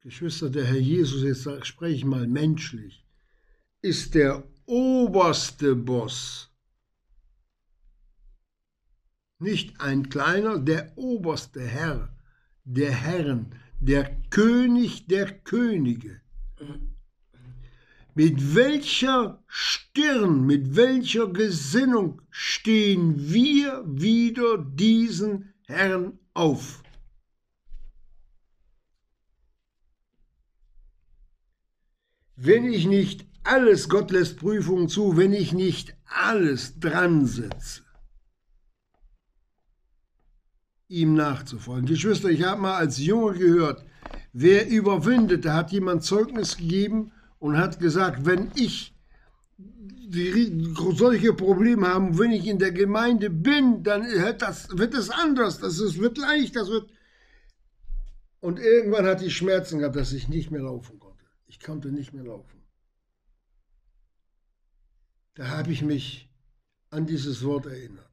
Geschwister, 0.02 0.50
der 0.50 0.66
Herr 0.66 0.80
Jesus, 0.80 1.24
jetzt 1.24 1.68
spreche 1.68 1.96
ich 1.96 2.06
mal 2.06 2.26
menschlich, 2.26 3.06
ist 3.82 4.16
der 4.16 4.44
oberste 4.66 5.76
Boss. 5.76 6.52
Nicht 9.40 9.80
ein 9.82 10.10
kleiner, 10.10 10.58
der 10.58 10.98
oberste 10.98 11.62
Herr 11.62 12.14
der 12.70 12.92
Herren, 12.92 13.56
der 13.80 14.16
König 14.30 15.08
der 15.08 15.32
Könige. 15.40 16.22
Mit 18.22 18.54
welcher 18.54 19.42
Stirn, 19.48 20.46
mit 20.46 20.76
welcher 20.76 21.28
Gesinnung 21.28 22.22
stehen 22.30 23.32
wir 23.32 23.82
wieder 23.88 24.58
diesen 24.58 25.54
Herrn 25.68 26.20
auf? 26.34 26.84
Wenn 32.36 32.66
ich 32.66 32.88
nicht 32.88 33.26
alles, 33.46 33.88
Gott 33.88 34.12
lässt 34.12 34.36
Prüfungen 34.36 34.90
zu, 34.90 35.16
wenn 35.16 35.32
ich 35.32 35.54
nicht 35.54 35.96
alles 36.04 36.78
dran 36.78 37.26
setze, 37.26 37.84
ihm 40.90 41.14
nachzufolgen. 41.14 41.86
Geschwister, 41.86 42.30
ich 42.30 42.44
habe 42.44 42.60
mal 42.60 42.76
als 42.76 42.98
Junge 42.98 43.38
gehört, 43.38 43.86
wer 44.34 44.68
überwindet, 44.68 45.46
da 45.46 45.54
hat 45.54 45.72
jemand 45.72 46.04
Zeugnis 46.04 46.58
gegeben 46.58 47.14
und 47.40 47.58
hat 47.58 47.80
gesagt, 47.80 48.26
wenn 48.26 48.52
ich 48.56 48.94
die, 49.58 50.74
solche 50.96 51.34
Probleme 51.34 51.88
habe, 51.88 52.18
wenn 52.18 52.32
ich 52.32 52.48
in 52.48 52.60
der 52.60 52.72
Gemeinde 52.72 53.30
bin, 53.30 53.84
dann 53.84 54.06
das, 54.38 54.70
wird 54.78 54.94
es 54.94 55.10
anders, 55.10 55.60
das 55.60 55.80
ist, 55.80 56.00
wird 56.00 56.18
leicht, 56.18 56.56
das 56.56 56.70
wird... 56.70 56.90
Und 58.42 58.60
irgendwann 58.60 59.06
hatte 59.06 59.26
ich 59.26 59.36
Schmerzen 59.36 59.80
gehabt, 59.80 59.98
dass 59.98 60.14
ich 60.14 60.30
nicht 60.30 60.50
mehr 60.50 60.62
laufen 60.62 60.98
konnte. 61.00 61.26
Ich 61.48 61.60
konnte 61.60 61.92
nicht 61.92 62.14
mehr 62.14 62.24
laufen. 62.24 62.62
Da 65.36 65.50
habe 65.50 65.72
ich 65.72 65.82
mich 65.82 66.30
an 66.90 67.06
dieses 67.06 67.44
Wort 67.44 67.66
erinnert. 67.66 68.10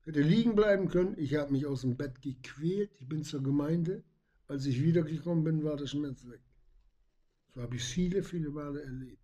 Hätte 0.00 0.22
liegen 0.22 0.56
bleiben 0.56 0.88
können. 0.88 1.14
Ich 1.18 1.34
habe 1.34 1.52
mich 1.52 1.66
aus 1.66 1.82
dem 1.82 1.96
Bett 1.96 2.22
gequält. 2.22 2.90
Ich 2.98 3.08
bin 3.08 3.22
zur 3.22 3.42
Gemeinde. 3.42 4.02
Als 4.48 4.64
ich 4.66 4.82
wiedergekommen 4.82 5.44
bin, 5.44 5.62
war 5.62 5.76
der 5.76 5.86
Schmerz 5.86 6.26
weg. 6.26 6.40
So 7.54 7.62
habe 7.62 7.76
ich 7.76 7.84
viele, 7.84 8.22
viele 8.22 8.50
Male 8.50 8.82
erlebt. 8.82 9.18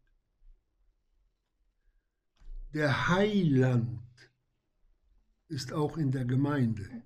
Der 2.75 3.09
Heiland 3.09 4.03
ist 5.49 5.73
auch 5.73 5.97
in 5.97 6.11
der 6.11 6.25
Gemeinde. 6.25 7.03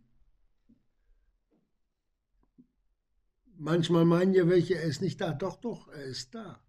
Manchmal 3.59 4.07
meinen 4.07 4.33
ja 4.33 4.49
welche, 4.49 4.77
er 4.77 4.85
ist 4.85 5.03
nicht 5.03 5.21
da. 5.21 5.35
Doch, 5.35 5.57
doch, 5.57 5.89
er 5.89 6.05
ist 6.05 6.35
da. 6.35 6.65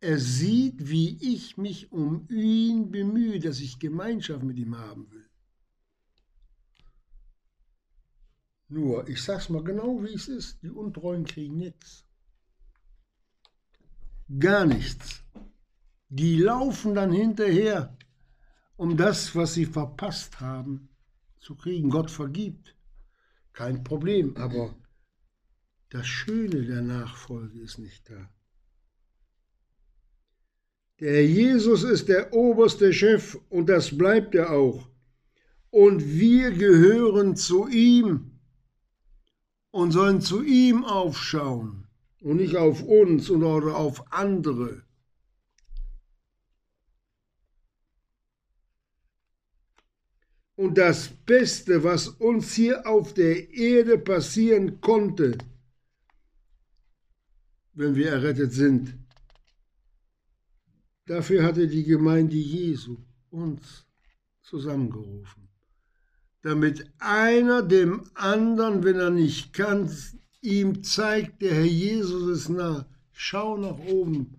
Er 0.00 0.18
sieht, 0.18 0.88
wie 0.88 1.18
ich 1.34 1.56
mich 1.56 1.90
um 1.92 2.28
ihn 2.28 2.90
bemühe, 2.90 3.40
dass 3.40 3.60
ich 3.60 3.80
Gemeinschaft 3.80 4.44
mit 4.44 4.58
ihm 4.58 4.78
haben 4.78 5.10
will. 5.10 5.28
Nur, 8.68 9.08
ich 9.08 9.22
sag's 9.22 9.48
mal 9.48 9.62
genau, 9.62 10.02
wie 10.02 10.14
es 10.14 10.28
ist, 10.28 10.62
die 10.62 10.70
Untreuen 10.70 11.24
kriegen 11.24 11.58
nichts. 11.58 12.06
Gar 14.38 14.66
nichts. 14.66 15.22
Die 16.08 16.36
laufen 16.36 16.94
dann 16.94 17.12
hinterher, 17.12 17.96
um 18.76 18.96
das, 18.96 19.34
was 19.36 19.54
sie 19.54 19.66
verpasst 19.66 20.40
haben, 20.40 20.88
zu 21.38 21.54
kriegen. 21.54 21.90
Gott 21.90 22.10
vergibt. 22.10 22.74
Kein 23.52 23.84
Problem, 23.84 24.36
aber 24.36 24.74
das 25.90 26.06
Schöne 26.06 26.64
der 26.64 26.80
Nachfolge 26.80 27.60
ist 27.60 27.78
nicht 27.78 28.08
da. 28.08 28.30
Der 31.00 31.26
Jesus 31.26 31.82
ist 31.82 32.08
der 32.08 32.32
oberste 32.32 32.92
Chef 32.92 33.38
und 33.50 33.68
das 33.68 33.96
bleibt 33.96 34.34
er 34.34 34.52
auch. 34.52 34.88
Und 35.70 36.06
wir 36.06 36.52
gehören 36.52 37.36
zu 37.36 37.68
ihm 37.68 38.38
und 39.70 39.90
sollen 39.90 40.20
zu 40.20 40.42
ihm 40.42 40.84
aufschauen 40.84 41.81
und 42.22 42.36
nicht 42.36 42.56
auf 42.56 42.82
uns 42.82 43.30
oder 43.30 43.76
auf 43.76 44.12
andere. 44.12 44.82
Und 50.54 50.78
das 50.78 51.08
Beste, 51.08 51.82
was 51.82 52.08
uns 52.08 52.54
hier 52.54 52.86
auf 52.86 53.14
der 53.14 53.52
Erde 53.52 53.98
passieren 53.98 54.80
konnte, 54.80 55.38
wenn 57.74 57.94
wir 57.94 58.10
errettet 58.10 58.52
sind, 58.52 58.94
dafür 61.06 61.42
hatte 61.42 61.66
die 61.66 61.84
Gemeinde 61.84 62.36
Jesu 62.36 62.98
uns 63.30 63.86
zusammengerufen 64.42 65.42
damit 66.42 66.84
einer 66.98 67.62
dem 67.62 68.02
anderen, 68.14 68.84
wenn 68.84 68.96
er 68.96 69.10
nicht 69.10 69.52
kann, 69.52 69.88
ihm 70.42 70.84
zeigt, 70.84 71.40
der 71.40 71.54
Herr 71.54 71.64
Jesus 71.64 72.40
ist 72.40 72.48
nah. 72.48 72.86
Schau 73.12 73.56
nach 73.56 73.78
oben, 73.78 74.38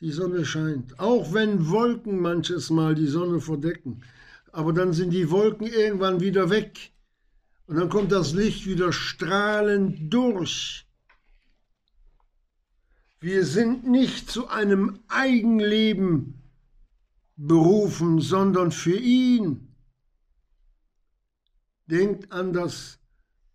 die 0.00 0.12
Sonne 0.12 0.44
scheint. 0.44 0.98
Auch 0.98 1.32
wenn 1.34 1.68
Wolken 1.68 2.20
manches 2.20 2.70
Mal 2.70 2.94
die 2.94 3.08
Sonne 3.08 3.40
verdecken. 3.40 4.02
Aber 4.52 4.72
dann 4.72 4.92
sind 4.92 5.10
die 5.10 5.30
Wolken 5.30 5.66
irgendwann 5.66 6.20
wieder 6.20 6.48
weg. 6.48 6.92
Und 7.66 7.76
dann 7.76 7.88
kommt 7.88 8.12
das 8.12 8.32
Licht 8.32 8.66
wieder 8.66 8.92
strahlend 8.92 10.12
durch. 10.12 10.86
Wir 13.20 13.44
sind 13.44 13.88
nicht 13.88 14.30
zu 14.30 14.48
einem 14.48 15.00
Eigenleben 15.08 16.42
berufen, 17.36 18.20
sondern 18.20 18.70
für 18.70 18.96
ihn. 18.96 19.74
Denkt 21.86 22.32
an 22.32 22.52
das 22.52 22.98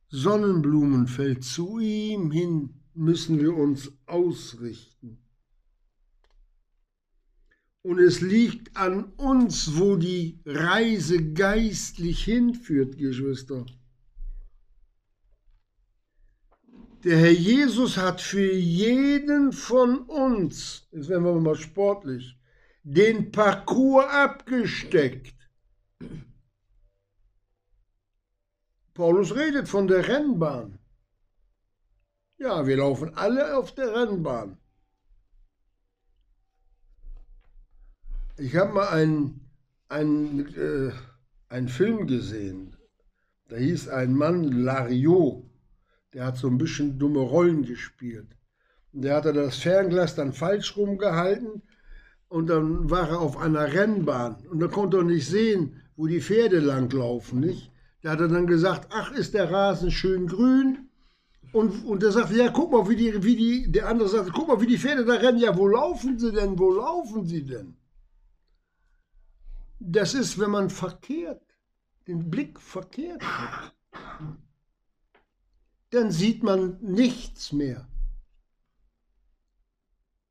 Sonnenblumenfeld. 0.09 1.43
Zu 1.43 1.79
ihm 1.79 2.31
hin 2.31 2.81
müssen 2.93 3.39
wir 3.39 3.55
uns 3.55 3.91
ausrichten. 4.05 5.17
Und 7.81 7.99
es 7.99 8.19
liegt 8.19 8.75
an 8.75 9.05
uns, 9.13 9.77
wo 9.77 9.95
die 9.95 10.41
Reise 10.45 11.31
geistlich 11.33 12.23
hinführt, 12.25 12.97
Geschwister. 12.97 13.65
Der 17.05 17.17
Herr 17.17 17.31
Jesus 17.31 17.95
hat 17.95 18.19
für 18.19 18.51
jeden 18.51 19.53
von 19.53 19.99
uns, 19.99 20.89
jetzt 20.91 21.07
werden 21.07 21.23
wir 21.23 21.39
mal 21.39 21.55
sportlich, 21.55 22.37
den 22.83 23.31
Parcours 23.31 24.05
abgesteckt. 24.09 25.33
Paulus 28.99 29.33
redet 29.33 29.69
von 29.69 29.87
der 29.87 30.09
Rennbahn. 30.09 30.77
Ja, 32.37 32.67
wir 32.67 32.75
laufen 32.75 33.15
alle 33.15 33.55
auf 33.55 33.73
der 33.73 33.95
Rennbahn. 33.95 34.57
Ich 38.37 38.57
habe 38.57 38.73
mal 38.73 38.89
einen, 38.89 39.49
einen, 39.87 40.53
äh, 40.53 40.91
einen 41.47 41.69
Film 41.69 42.07
gesehen. 42.07 42.75
Da 43.47 43.55
hieß 43.55 43.87
ein 43.87 44.15
Mann 44.15 44.43
Lariot. 44.43 45.45
Der 46.13 46.25
hat 46.25 46.35
so 46.35 46.49
ein 46.49 46.57
bisschen 46.57 46.99
dumme 46.99 47.21
Rollen 47.21 47.63
gespielt. 47.63 48.35
Der 48.91 49.15
hatte 49.15 49.31
das 49.31 49.59
Fernglas 49.59 50.15
dann 50.15 50.33
falsch 50.33 50.75
rumgehalten 50.75 51.61
und 52.27 52.47
dann 52.47 52.89
war 52.89 53.07
er 53.11 53.21
auf 53.21 53.37
einer 53.37 53.71
Rennbahn 53.71 54.45
und 54.47 54.59
da 54.59 54.67
konnte 54.67 54.97
er 54.97 55.03
nicht 55.03 55.25
sehen, 55.25 55.81
wo 55.95 56.05
die 56.05 56.19
Pferde 56.19 56.59
langlaufen, 56.59 57.39
nicht? 57.39 57.71
Der 58.03 58.11
hat 58.11 58.19
dann 58.19 58.47
gesagt, 58.47 58.89
ach, 58.91 59.11
ist 59.11 59.33
der 59.33 59.51
Rasen 59.51 59.91
schön 59.91 60.27
grün? 60.27 60.89
Und, 61.51 61.85
und 61.85 62.03
der 62.03 62.11
sagte, 62.11 62.35
ja, 62.35 62.49
guck 62.49 62.71
mal, 62.71 62.87
wie 62.87 62.95
die, 62.95 63.23
wie 63.23 63.35
die, 63.35 63.71
der 63.71 63.87
andere 63.87 64.07
sagte, 64.07 64.31
guck 64.31 64.47
mal, 64.47 64.61
wie 64.61 64.67
die 64.67 64.77
Pferde 64.77 65.03
da 65.03 65.15
rennen. 65.15 65.39
Ja, 65.39 65.57
wo 65.57 65.67
laufen 65.67 66.19
sie 66.19 66.31
denn? 66.31 66.57
Wo 66.59 66.71
laufen 66.71 67.25
sie 67.25 67.43
denn? 67.43 67.75
Das 69.79 70.13
ist, 70.13 70.37
wenn 70.39 70.51
man 70.51 70.69
verkehrt, 70.69 71.41
den 72.07 72.29
Blick 72.29 72.59
verkehrt 72.59 73.23
hat. 73.23 73.73
Dann 75.89 76.11
sieht 76.11 76.43
man 76.43 76.77
nichts 76.81 77.51
mehr. 77.51 77.87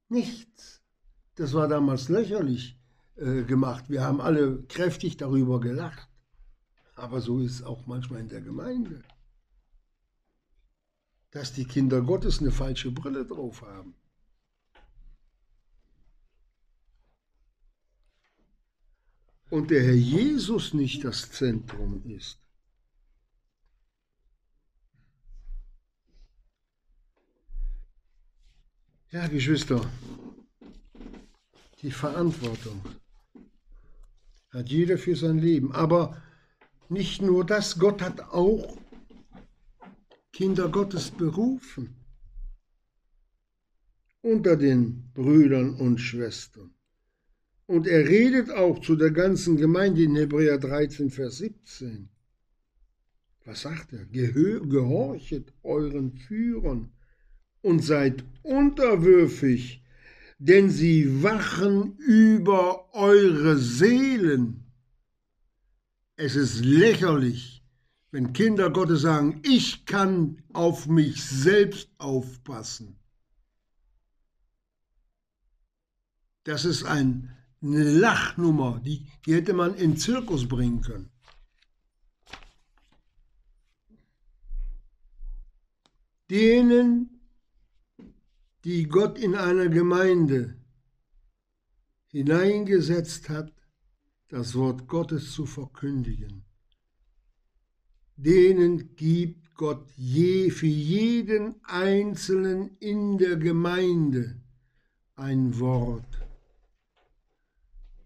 Nichts. 0.09 0.83
Das 1.35 1.55
war 1.55 1.69
damals 1.69 2.09
lächerlich 2.09 2.79
äh, 3.17 3.43
gemacht. 3.43 3.87
Wir 3.89 4.03
haben 4.03 4.21
alle 4.21 4.63
kräftig 4.65 5.17
darüber 5.17 5.61
gelacht. 5.61 6.08
Aber 6.99 7.21
so 7.21 7.39
ist 7.39 7.53
es 7.53 7.63
auch 7.63 7.87
manchmal 7.87 8.21
in 8.21 8.29
der 8.29 8.41
Gemeinde. 8.41 9.05
Dass 11.31 11.53
die 11.53 11.65
Kinder 11.65 12.03
Gottes 12.03 12.41
eine 12.41 12.51
falsche 12.51 12.91
Brille 12.91 13.25
drauf 13.25 13.63
haben. 13.63 13.95
Und 19.49 19.71
der 19.71 19.83
Herr 19.83 19.95
Jesus 19.95 20.75
nicht 20.75 21.05
das 21.05 21.31
Zentrum 21.31 22.03
ist. 22.05 22.39
Ja, 29.11 29.27
Geschwister, 29.29 29.89
die 31.81 31.93
Verantwortung 31.93 32.83
hat 34.51 34.69
jeder 34.69 34.99
für 34.99 35.17
sein 35.17 35.39
Leben. 35.39 35.73
Aber 35.73 36.21
nicht 36.91 37.23
nur 37.23 37.45
das, 37.45 37.79
Gott 37.79 38.03
hat 38.03 38.21
auch 38.33 38.79
Kinder 40.33 40.69
Gottes 40.69 41.11
berufen 41.11 41.97
unter 44.23 44.57
den 44.57 45.11
Brüdern 45.15 45.75
und 45.75 45.99
Schwestern. 45.99 46.75
Und 47.67 47.87
er 47.87 48.09
redet 48.09 48.51
auch 48.51 48.81
zu 48.81 48.97
der 48.97 49.11
ganzen 49.11 49.57
Gemeinde 49.57 50.03
in 50.03 50.17
Hebräer 50.17 50.59
13, 50.59 51.11
Vers 51.11 51.39
17. 51.39 52.09
Was 53.45 53.63
sagt 53.63 53.93
er? 53.93 54.05
Gehorchet 54.07 55.53
euren 55.63 56.13
Führern 56.13 56.93
und 57.63 57.85
seid 57.85 58.25
unterwürfig, 58.43 59.83
denn 60.39 60.71
sie 60.71 61.23
wachen 61.23 61.97
über 61.99 62.95
eure 62.95 63.57
Seelen. 63.57 64.68
Es 66.21 66.35
ist 66.35 66.65
lächerlich, 66.65 67.63
wenn 68.11 68.33
Kinder 68.33 68.71
Gottes 68.71 69.03
sagen, 69.03 69.41
ich 69.45 69.87
kann 69.87 70.43
auf 70.53 70.89
mich 70.89 71.25
selbst 71.25 71.93
aufpassen. 71.99 72.99
Das 76.43 76.65
ist 76.65 76.83
ein, 76.83 77.37
eine 77.63 77.85
Lachnummer, 77.85 78.81
die, 78.85 79.07
die 79.25 79.35
hätte 79.35 79.53
man 79.53 79.77
in 79.77 79.97
Zirkus 79.97 80.49
bringen 80.49 80.81
können. 80.81 81.09
Denen, 86.29 87.21
die 88.65 88.89
Gott 88.89 89.21
in 89.21 89.37
einer 89.37 89.69
Gemeinde 89.69 90.57
hineingesetzt 92.09 93.29
hat, 93.29 93.58
das 94.29 94.55
Wort 94.55 94.89
Gottes 94.89 95.33
zu 95.33 95.47
verkündigen. 95.47 96.45
Denen 98.17 98.97
gibt 98.97 99.55
Gott 99.55 99.87
je 99.97 100.51
für 100.51 100.67
jeden 100.67 101.55
Einzelnen 101.65 102.77
in 102.79 103.19
der 103.19 103.37
Gemeinde 103.37 104.41
ein 105.17 105.59
Wort, 105.59 106.27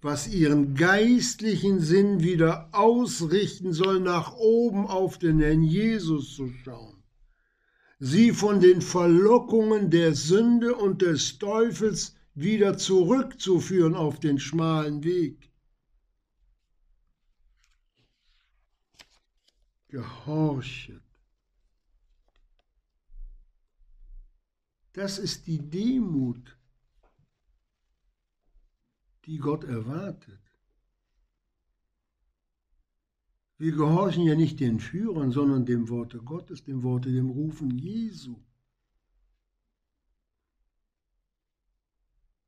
was 0.01 0.29
ihren 0.29 0.75
geistlichen 0.75 1.81
Sinn 1.81 2.23
wieder 2.23 2.69
ausrichten 2.73 3.73
soll, 3.73 4.01
nach 4.01 4.35
oben 4.37 4.87
auf 4.87 5.19
den 5.19 5.41
Herrn 5.41 5.63
Jesus 5.63 6.35
zu 6.35 6.49
schauen 6.65 7.03
sie 8.05 8.33
von 8.33 8.59
den 8.59 8.81
Verlockungen 8.81 9.89
der 9.89 10.17
Sünde 10.17 10.75
und 10.75 11.03
des 11.03 11.39
Teufels 11.39 12.17
wieder 12.35 12.77
zurückzuführen 12.77 13.95
auf 13.95 14.19
den 14.19 14.41
schmalen 14.41 15.05
Weg. 15.05 15.52
Gehorchet. 19.93 21.03
Das 24.95 25.19
ist 25.19 25.47
die 25.47 25.59
Demut, 25.59 26.57
die 29.27 29.37
Gott 29.37 29.65
erwartet. 29.65 30.41
Wir 33.59 33.73
gehorchen 33.73 34.25
ja 34.25 34.35
nicht 34.35 34.61
den 34.61 34.81
Führern, 34.81 35.31
sondern 35.31 35.67
dem 35.67 35.91
Worte 35.91 36.23
Gottes, 36.23 36.65
dem 36.65 36.83
Worte, 36.83 37.13
dem 37.13 37.29
Rufen 37.29 37.71
Jesu. 37.71 38.43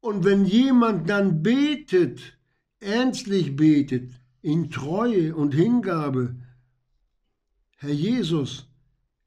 Und 0.00 0.24
wenn 0.24 0.46
jemand 0.46 1.10
dann 1.10 1.42
betet, 1.42 2.38
ernstlich 2.80 3.54
betet, 3.54 4.14
in 4.40 4.70
Treue 4.70 5.36
und 5.36 5.52
Hingabe, 5.52 6.43
Herr 7.84 7.92
Jesus, 7.92 8.66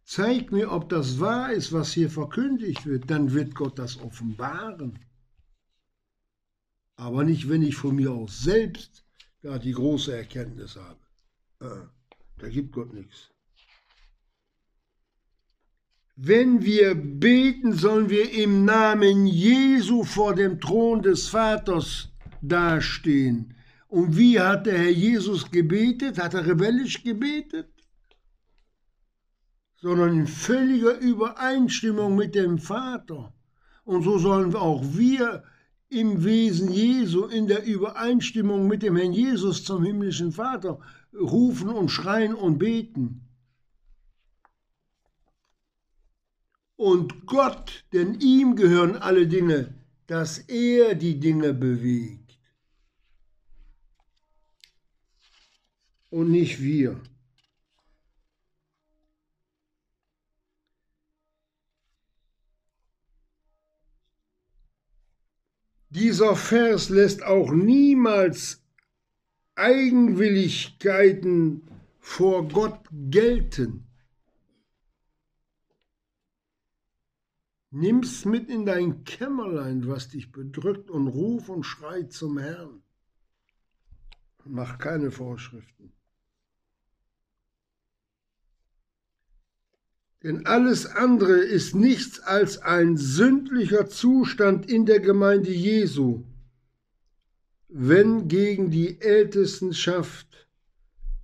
zeig 0.04 0.52
mir, 0.52 0.72
ob 0.72 0.90
das 0.90 1.20
wahr 1.20 1.54
ist, 1.54 1.72
was 1.74 1.94
hier 1.94 2.10
verkündigt 2.10 2.88
wird, 2.88 3.08
dann 3.12 3.32
wird 3.34 3.54
Gott 3.54 3.78
das 3.78 4.02
offenbaren. 4.02 4.98
Aber 6.96 7.24
nicht, 7.24 7.50
wenn 7.50 7.62
ich 7.62 7.76
von 7.76 7.96
mir 7.96 8.12
aus 8.12 8.40
selbst 8.40 9.06
da 9.44 9.60
die 9.60 9.74
große 9.74 10.18
Erkenntnis 10.18 10.76
habe. 10.76 11.00
Ah, 11.60 11.88
da 12.40 12.50
gibt 12.50 12.72
Gott 12.72 12.94
nichts. 12.94 13.30
Wenn 16.16 16.64
wir 16.64 16.96
beten, 16.96 17.74
sollen 17.74 18.10
wir 18.10 18.32
im 18.34 18.66
Namen 18.66 19.28
Jesu 19.28 20.04
vor 20.04 20.34
dem 20.34 20.60
Thron 20.60 21.04
des 21.04 21.28
Vaters 21.28 22.10
dastehen. 22.42 23.54
Und 23.88 24.18
wie 24.18 24.40
hat 24.40 24.66
der 24.66 24.80
Herr 24.80 24.90
Jesus 24.90 25.52
gebetet? 25.52 26.18
Hat 26.18 26.34
er 26.34 26.48
rebellisch 26.48 27.04
gebetet? 27.04 27.77
Sondern 29.80 30.20
in 30.20 30.28
völliger 30.28 30.98
Übereinstimmung 30.98 32.16
mit 32.16 32.36
dem 32.36 32.58
Vater. 32.58 33.34
Und 33.84 34.04
so 34.04 34.18
sollen 34.18 34.56
auch 34.56 34.84
wir 34.84 35.44
im 35.90 36.24
Wesen 36.24 36.72
Jesu, 36.72 37.26
in 37.26 37.48
der 37.48 37.64
Übereinstimmung 37.64 38.68
mit 38.68 38.84
dem 38.84 38.98
Herrn 38.98 39.14
Jesus 39.14 39.64
zum 39.64 39.84
himmlischen 39.84 40.32
Vater 40.32 40.80
rufen 41.14 41.70
und 41.70 41.90
schreien 41.90 42.36
und 42.36 42.58
beten. 42.58 43.22
Und 46.76 47.26
Gott, 47.26 47.86
denn 47.94 48.20
ihm 48.20 48.56
gehören 48.56 48.98
alle 48.98 49.28
Dinge, 49.28 49.74
dass 50.06 50.38
er 50.38 50.96
die 50.96 51.20
Dinge 51.20 51.54
bewegt 51.54 52.38
und 56.10 56.32
nicht 56.32 56.62
wir. 56.62 57.02
Dieser 65.90 66.36
Vers 66.36 66.90
lässt 66.90 67.24
auch 67.24 67.52
niemals 67.52 68.62
Eigenwilligkeiten 69.56 71.64
vor 72.00 72.48
Gott 72.48 72.88
gelten. 72.92 73.88
Nimm's 77.72 78.26
mit 78.26 78.50
in 78.50 78.66
dein 78.66 79.04
Kämmerlein, 79.04 79.88
was 79.88 80.10
dich 80.10 80.32
bedrückt, 80.32 80.90
und 80.90 81.08
ruf 81.08 81.50
und 81.50 81.64
schrei 81.64 82.04
zum 82.04 82.38
Herrn. 82.38 82.82
Mach 84.46 84.78
keine 84.78 85.12
Vorschriften. 85.12 85.97
Denn 90.24 90.46
alles 90.46 90.86
andere 90.86 91.38
ist 91.38 91.76
nichts 91.76 92.20
als 92.20 92.58
ein 92.60 92.98
sündlicher 92.98 93.88
Zustand 93.88 94.70
in 94.70 94.86
der 94.86 95.00
Gemeinde 95.00 95.52
Jesu 95.52 96.24
wenn 97.70 98.28
gegen 98.28 98.72
die 98.72 99.00
Ältestenschaft 99.02 100.48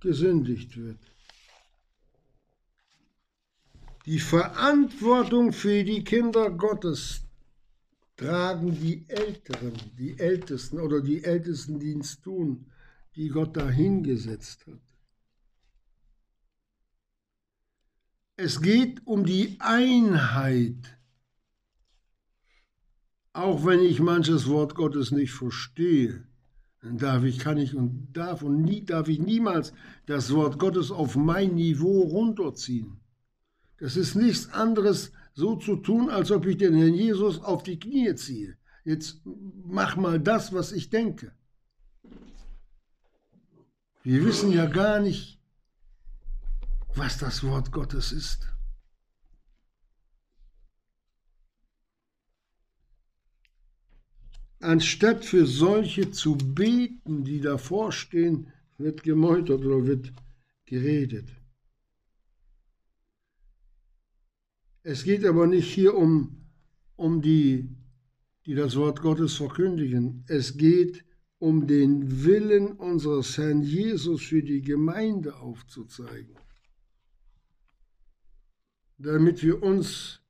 gesündigt 0.00 0.76
wird. 0.76 0.98
Die 4.06 4.18
Verantwortung 4.18 5.52
für 5.52 5.82
die 5.82 6.04
Kinder 6.04 6.50
Gottes 6.50 7.22
tragen 8.16 8.78
die 8.78 9.04
Älteren, 9.08 9.72
die 9.98 10.18
Ältesten 10.18 10.78
oder 10.78 11.00
die 11.00 11.24
Ältesten, 11.24 11.80
die 11.80 11.98
es 11.98 12.20
tun, 12.20 12.66
die 13.16 13.28
Gott 13.28 13.56
dahingesetzt 13.56 14.66
hat. 14.66 14.93
Es 18.36 18.60
geht 18.60 19.06
um 19.06 19.24
die 19.24 19.56
Einheit. 19.60 20.98
Auch 23.32 23.64
wenn 23.64 23.80
ich 23.80 24.00
manches 24.00 24.48
Wort 24.48 24.74
Gottes 24.74 25.12
nicht 25.12 25.32
verstehe, 25.32 26.26
dann 26.82 26.98
darf 26.98 27.22
ich, 27.24 27.38
kann 27.38 27.58
ich 27.58 27.74
und 27.74 28.08
darf 28.12 28.42
und 28.42 28.62
nie, 28.62 28.84
darf 28.84 29.08
ich 29.08 29.20
niemals 29.20 29.72
das 30.06 30.32
Wort 30.32 30.58
Gottes 30.58 30.90
auf 30.90 31.16
mein 31.16 31.54
Niveau 31.54 32.02
runterziehen. 32.02 33.00
Das 33.78 33.96
ist 33.96 34.16
nichts 34.16 34.52
anderes, 34.52 35.12
so 35.34 35.56
zu 35.56 35.76
tun, 35.76 36.10
als 36.10 36.30
ob 36.30 36.46
ich 36.46 36.56
den 36.56 36.74
Herrn 36.74 36.94
Jesus 36.94 37.40
auf 37.40 37.62
die 37.62 37.78
Knie 37.78 38.14
ziehe. 38.16 38.56
Jetzt 38.84 39.20
mach 39.64 39.96
mal 39.96 40.20
das, 40.20 40.52
was 40.52 40.72
ich 40.72 40.90
denke. 40.90 41.32
Wir 44.02 44.24
wissen 44.24 44.52
ja 44.52 44.66
gar 44.66 45.00
nicht, 45.00 45.40
was 46.96 47.18
das 47.18 47.42
Wort 47.42 47.72
Gottes 47.72 48.12
ist. 48.12 48.48
Anstatt 54.60 55.24
für 55.24 55.46
solche 55.46 56.10
zu 56.10 56.36
beten, 56.36 57.24
die 57.24 57.40
davor 57.40 57.92
stehen, 57.92 58.52
wird 58.78 59.02
gemeutert 59.02 59.64
oder 59.64 59.84
wird 59.86 60.12
geredet. 60.64 61.28
Es 64.82 65.04
geht 65.04 65.24
aber 65.24 65.46
nicht 65.46 65.72
hier 65.72 65.94
um, 65.94 66.46
um 66.96 67.20
die, 67.20 67.68
die 68.46 68.54
das 68.54 68.76
Wort 68.76 69.00
Gottes 69.02 69.34
verkündigen. 69.34 70.24
Es 70.28 70.56
geht 70.56 71.04
um 71.38 71.66
den 71.66 72.24
Willen 72.24 72.72
unseres 72.72 73.36
Herrn 73.36 73.62
Jesus 73.62 74.22
für 74.22 74.42
die 74.42 74.62
Gemeinde 74.62 75.36
aufzuzeigen 75.36 76.36
damit 78.98 79.42
wir 79.42 79.62
uns 79.62 80.20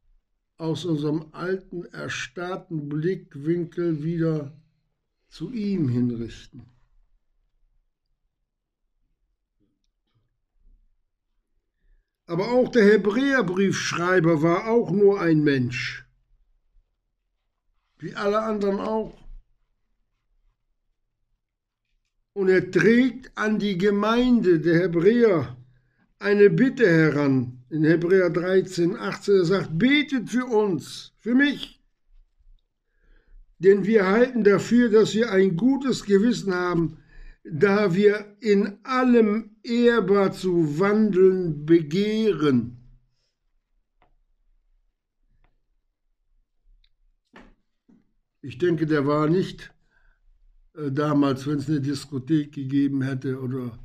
aus 0.57 0.85
unserem 0.85 1.27
alten, 1.33 1.85
erstarrten 1.87 2.89
Blickwinkel 2.89 4.03
wieder 4.03 4.57
zu 5.29 5.53
ihm 5.53 5.89
hinrichten. 5.89 6.67
Aber 12.27 12.53
auch 12.53 12.71
der 12.71 12.85
Hebräerbriefschreiber 12.85 14.43
war 14.43 14.67
auch 14.67 14.91
nur 14.91 15.21
ein 15.21 15.43
Mensch, 15.43 16.07
wie 17.99 18.15
alle 18.15 18.43
anderen 18.43 18.81
auch. 18.81 19.19
Und 22.33 22.49
er 22.49 22.71
trägt 22.71 23.37
an 23.37 23.59
die 23.59 23.77
Gemeinde 23.77 24.61
der 24.61 24.81
Hebräer 24.81 25.57
eine 26.19 26.49
Bitte 26.49 26.89
heran, 26.89 27.64
in 27.75 27.83
Hebräer 27.83 28.31
13, 28.31 28.97
18, 28.97 29.35
er 29.35 29.45
sagt, 29.45 29.79
betet 29.79 30.31
für 30.31 30.47
uns, 30.47 31.13
für 31.19 31.35
mich. 31.35 31.83
Denn 33.59 33.85
wir 33.85 34.07
halten 34.07 34.45
dafür, 34.45 34.91
dass 34.91 35.13
wir 35.15 35.33
ein 35.33 35.57
gutes 35.57 36.05
Gewissen 36.05 36.55
haben, 36.55 36.99
da 37.43 37.93
wir 37.93 38.37
in 38.39 38.79
allem 38.85 39.57
ehrbar 39.65 40.33
zu 40.33 40.79
wandeln 40.79 41.67
begehren. 41.67 42.79
Ich 48.41 48.59
denke, 48.59 48.87
der 48.87 49.05
war 49.05 49.29
nicht 49.29 49.75
äh, 50.75 50.93
damals, 50.93 51.45
wenn 51.49 51.59
es 51.59 51.69
eine 51.69 51.81
Diskothek 51.81 52.53
gegeben 52.53 53.03
hätte 53.03 53.41
oder 53.41 53.77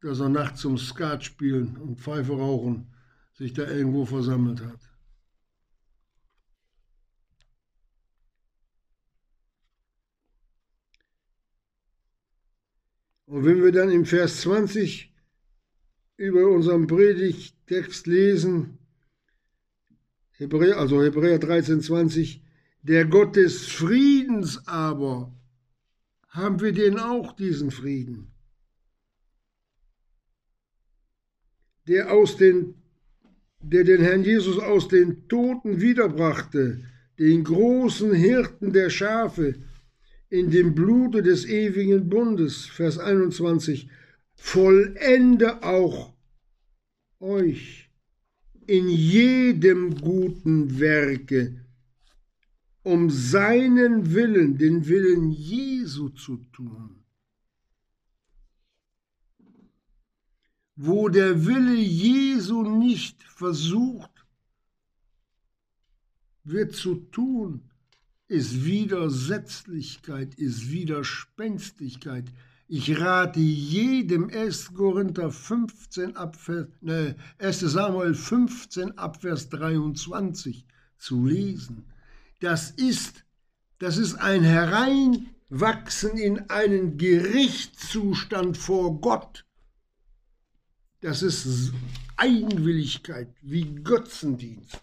dass 0.00 0.20
er 0.20 0.28
nachts 0.28 0.60
zum 0.60 0.78
Skat 0.78 1.24
spielen 1.24 1.76
und 1.78 2.00
Pfeife 2.00 2.32
rauchen 2.32 2.92
sich 3.36 3.52
da 3.52 3.68
irgendwo 3.68 4.06
versammelt 4.06 4.62
hat. 4.62 4.80
Und 13.26 13.44
wenn 13.44 13.62
wir 13.62 13.72
dann 13.72 13.90
im 13.90 14.06
Vers 14.06 14.40
20 14.42 15.12
über 16.16 16.48
unseren 16.48 16.86
Predigtext 16.86 18.06
lesen, 18.06 18.78
Hebräer, 20.30 20.78
also 20.78 21.02
Hebräer 21.02 21.38
13, 21.38 21.82
20, 21.82 22.42
der 22.82 23.04
Gott 23.04 23.36
des 23.36 23.66
Friedens 23.66 24.66
aber, 24.66 25.34
haben 26.28 26.60
wir 26.60 26.72
den 26.72 26.98
auch 26.98 27.34
diesen 27.34 27.70
Frieden, 27.70 28.32
der 31.86 32.12
aus 32.12 32.36
den 32.36 32.85
der 33.62 33.84
den 33.84 34.00
Herrn 34.00 34.24
Jesus 34.24 34.58
aus 34.58 34.88
den 34.88 35.28
Toten 35.28 35.80
wiederbrachte, 35.80 36.84
den 37.18 37.44
großen 37.44 38.12
Hirten 38.12 38.72
der 38.72 38.90
Schafe, 38.90 39.54
in 40.28 40.50
dem 40.50 40.74
Blute 40.74 41.22
des 41.22 41.46
ewigen 41.46 42.08
Bundes, 42.08 42.66
Vers 42.66 42.98
21, 42.98 43.88
vollende 44.34 45.62
auch 45.62 46.12
euch 47.20 47.88
in 48.66 48.88
jedem 48.88 49.94
guten 50.00 50.78
Werke, 50.80 51.64
um 52.82 53.10
seinen 53.10 54.14
Willen, 54.14 54.58
den 54.58 54.86
Willen 54.86 55.30
Jesu 55.30 56.08
zu 56.10 56.36
tun 56.52 57.05
wo 60.76 61.08
der 61.08 61.46
Wille 61.46 61.74
Jesu 61.74 62.62
nicht 62.62 63.22
versucht 63.22 64.10
wird 66.44 66.76
zu 66.76 66.96
tun, 66.96 67.62
ist 68.28 68.64
Widersetzlichkeit, 68.64 70.34
ist 70.34 70.70
Widerspenstigkeit. 70.70 72.26
Ich 72.68 73.00
rate 73.00 73.40
jedem 73.40 74.28
1. 74.28 74.74
Korinther 74.74 75.30
15 75.30 76.16
Abvers, 76.16 76.68
ne, 76.80 77.16
1. 77.38 77.60
Samuel 77.60 78.14
15 78.14 78.98
Abvers 78.98 79.48
23 79.48 80.66
zu 80.98 81.24
lesen. 81.24 81.86
Das 82.40 82.70
ist, 82.70 83.24
das 83.78 83.96
ist 83.96 84.16
ein 84.16 84.42
Hereinwachsen 84.42 86.18
in 86.18 86.50
einen 86.50 86.98
Gerichtszustand 86.98 88.58
vor 88.58 89.00
Gott 89.00 89.45
das 91.00 91.22
ist 91.22 91.72
Eigenwilligkeit 92.16 93.34
wie 93.42 93.74
Götzendienst. 93.82 94.80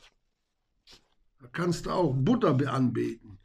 Da 1.39 1.47
kannst 1.51 1.85
du 1.85 1.91
auch 1.91 2.13
Butter 2.13 2.57
anbeten. 2.71 3.39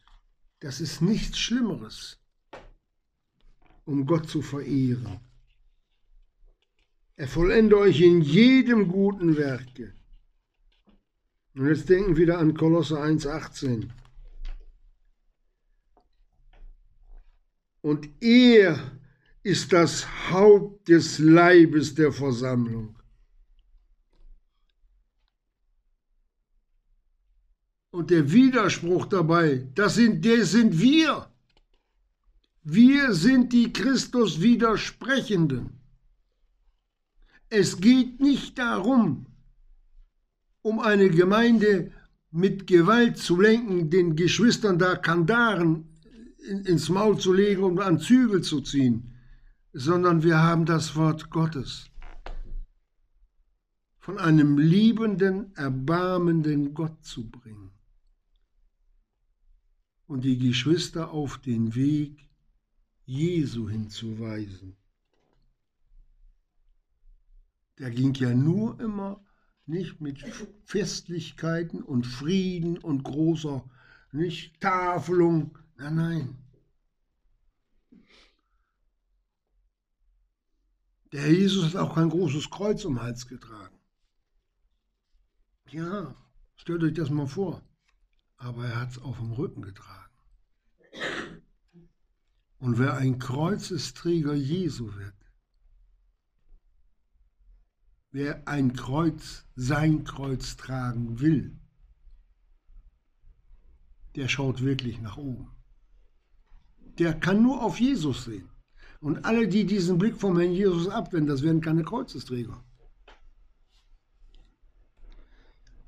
Das 0.60 0.80
ist 0.80 1.00
nichts 1.00 1.38
Schlimmeres, 1.38 2.18
um 3.84 4.06
Gott 4.06 4.28
zu 4.28 4.42
verehren. 4.42 5.20
Er 7.16 7.26
vollende 7.26 7.78
euch 7.78 8.00
in 8.00 8.20
jedem 8.20 8.88
guten 8.88 9.36
Werke. 9.36 9.94
Und 11.54 11.66
jetzt 11.66 11.88
denken 11.88 12.10
wir 12.10 12.22
wieder 12.22 12.38
an 12.38 12.54
Kolosse 12.54 13.00
1,18. 13.00 13.88
Und 17.80 18.08
er 18.20 18.97
ist 19.48 19.72
das 19.72 20.06
Haupt 20.30 20.88
des 20.88 21.18
Leibes 21.18 21.94
der 21.94 22.12
Versammlung. 22.12 22.94
Und 27.90 28.10
der 28.10 28.30
Widerspruch 28.30 29.06
dabei, 29.06 29.66
das 29.74 29.94
sind, 29.94 30.22
der 30.22 30.44
sind 30.44 30.78
wir. 30.78 31.32
Wir 32.62 33.14
sind 33.14 33.54
die 33.54 33.72
Christus 33.72 34.42
Widersprechenden. 34.42 35.80
Es 37.48 37.80
geht 37.80 38.20
nicht 38.20 38.58
darum, 38.58 39.24
um 40.60 40.78
eine 40.78 41.08
Gemeinde 41.08 41.90
mit 42.30 42.66
Gewalt 42.66 43.16
zu 43.16 43.40
lenken, 43.40 43.88
den 43.88 44.14
Geschwistern 44.14 44.78
da 44.78 44.94
Kandaren 44.96 45.88
ins 46.66 46.90
Maul 46.90 47.18
zu 47.18 47.32
legen 47.32 47.62
und 47.62 47.80
an 47.80 47.98
Zügel 47.98 48.42
zu 48.42 48.60
ziehen 48.60 49.14
sondern 49.72 50.22
wir 50.22 50.38
haben 50.38 50.64
das 50.64 50.96
Wort 50.96 51.30
Gottes 51.30 51.90
von 53.98 54.18
einem 54.18 54.58
liebenden, 54.58 55.54
erbarmenden 55.54 56.72
Gott 56.72 57.04
zu 57.04 57.28
bringen 57.28 57.70
und 60.06 60.24
die 60.24 60.38
Geschwister 60.38 61.10
auf 61.10 61.38
den 61.38 61.74
Weg 61.74 62.28
Jesu 63.04 63.68
hinzuweisen. 63.68 64.76
Der 67.78 67.90
ging 67.90 68.14
ja 68.14 68.34
nur 68.34 68.80
immer 68.80 69.22
nicht 69.66 70.00
mit 70.00 70.24
Festlichkeiten 70.64 71.82
und 71.82 72.06
Frieden 72.06 72.78
und 72.78 73.04
großer 73.04 73.68
nicht 74.12 74.60
Tafelung, 74.60 75.58
nein, 75.76 75.94
nein. 75.94 76.47
Der 81.12 81.32
Jesus 81.32 81.64
hat 81.64 81.76
auch 81.76 81.94
kein 81.94 82.10
großes 82.10 82.50
Kreuz 82.50 82.84
um 82.84 82.94
den 82.94 83.02
Hals 83.02 83.26
getragen. 83.26 83.78
Ja, 85.70 86.14
stellt 86.56 86.82
euch 86.82 86.94
das 86.94 87.10
mal 87.10 87.26
vor. 87.26 87.62
Aber 88.36 88.66
er 88.66 88.80
hat 88.80 88.90
es 88.90 88.98
auf 88.98 89.18
dem 89.18 89.32
Rücken 89.32 89.62
getragen. 89.62 90.16
Und 92.58 92.78
wer 92.78 92.96
ein 92.96 93.18
Kreuzesträger 93.18 94.34
Jesu 94.34 94.94
wird, 94.94 95.14
wer 98.10 98.46
ein 98.46 98.74
Kreuz, 98.74 99.46
sein 99.54 100.04
Kreuz 100.04 100.56
tragen 100.56 101.20
will, 101.20 101.58
der 104.16 104.28
schaut 104.28 104.62
wirklich 104.62 105.00
nach 105.00 105.16
oben. 105.16 105.56
Der 106.98 107.18
kann 107.18 107.42
nur 107.42 107.62
auf 107.62 107.78
Jesus 107.78 108.24
sehen. 108.24 108.50
Und 109.00 109.24
alle, 109.24 109.46
die 109.46 109.64
diesen 109.64 109.98
Blick 109.98 110.16
vom 110.16 110.38
Herrn 110.38 110.52
Jesus 110.52 110.88
abwenden, 110.88 111.28
das 111.28 111.42
werden 111.42 111.60
keine 111.60 111.84
Kreuzesträger. 111.84 112.62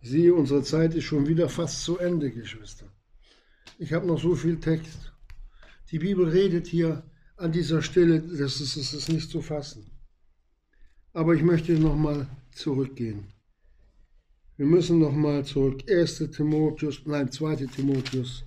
Sehe, 0.03 0.33
unsere 0.35 0.63
Zeit 0.63 0.95
ist 0.95 1.05
schon 1.05 1.27
wieder 1.27 1.49
fast 1.49 1.85
zu 1.85 1.99
Ende, 1.99 2.31
Geschwister. 2.31 2.87
Ich 3.79 3.93
habe 3.93 4.07
noch 4.07 4.21
so 4.21 4.35
viel 4.35 4.59
Text. 4.59 5.13
Die 5.91 5.99
Bibel 5.99 6.29
redet 6.29 6.67
hier 6.67 7.03
an 7.37 7.53
dieser 7.53 7.83
Stelle, 7.83 8.21
das 8.21 8.61
ist, 8.61 8.77
das 8.77 8.95
ist 8.95 9.09
nicht 9.09 9.31
zu 9.31 9.43
fassen. 9.43 9.91
Aber 11.13 11.35
ich 11.35 11.43
möchte 11.43 11.73
nochmal 11.73 12.29
zurückgehen. 12.53 13.33
Wir 14.57 14.67
müssen 14.67 14.99
nochmal 14.99 15.45
zurück. 15.45 15.91
1. 15.91 16.31
Timotheus, 16.31 17.01
nein, 17.07 17.33
2. 17.33 17.57
Timotheus. 17.67 18.45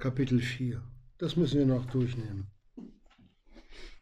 Kapitel 0.00 0.40
4. 0.40 0.82
Das 1.18 1.36
müssen 1.36 1.58
wir 1.58 1.66
noch 1.66 1.84
durchnehmen. 1.84 2.46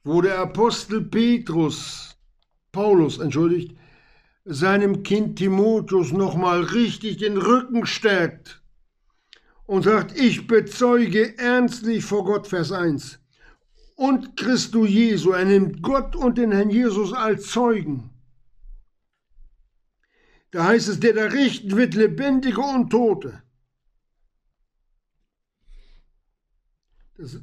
Wo 0.04 0.22
der 0.22 0.38
Apostel 0.38 1.02
Petrus, 1.02 2.16
Paulus, 2.70 3.18
entschuldigt, 3.18 3.76
seinem 4.44 5.02
Kind 5.02 5.36
Timotheus 5.36 6.12
nochmal 6.12 6.62
richtig 6.62 7.16
den 7.16 7.36
Rücken 7.36 7.84
stärkt 7.84 8.62
und 9.66 9.82
sagt, 9.82 10.16
ich 10.16 10.46
bezeuge 10.46 11.36
ernstlich 11.36 12.04
vor 12.04 12.24
Gott, 12.24 12.46
Vers 12.46 12.70
1, 12.70 13.18
und 13.96 14.36
Christo 14.36 14.86
Jesu, 14.86 15.32
er 15.32 15.44
nimmt 15.44 15.82
Gott 15.82 16.14
und 16.14 16.38
den 16.38 16.52
Herrn 16.52 16.70
Jesus 16.70 17.12
als 17.12 17.50
Zeugen. 17.50 18.10
Da 20.52 20.64
heißt 20.64 20.88
es, 20.88 21.00
der 21.00 21.14
da 21.14 21.24
richten 21.24 21.76
wird 21.76 21.94
Lebendige 21.94 22.60
und 22.60 22.90
Tote. 22.90 23.42
Das 27.18 27.36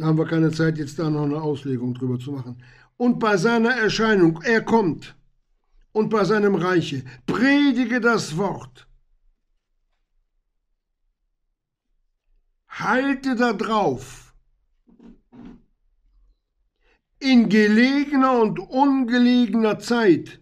haben 0.00 0.18
wir 0.18 0.26
keine 0.26 0.50
Zeit, 0.50 0.78
jetzt 0.78 0.98
da 0.98 1.10
noch 1.10 1.24
eine 1.24 1.40
Auslegung 1.40 1.92
drüber 1.92 2.18
zu 2.18 2.32
machen. 2.32 2.62
Und 2.96 3.18
bei 3.18 3.36
seiner 3.36 3.72
Erscheinung, 3.76 4.40
er 4.42 4.62
kommt 4.62 5.14
und 5.92 6.08
bei 6.08 6.24
seinem 6.24 6.54
Reiche. 6.54 7.04
Predige 7.26 8.00
das 8.00 8.38
Wort. 8.38 8.88
Halte 12.68 13.36
da 13.36 13.52
drauf. 13.52 14.34
In 17.18 17.50
gelegener 17.50 18.40
und 18.40 18.58
ungelegener 18.58 19.78
Zeit 19.78 20.40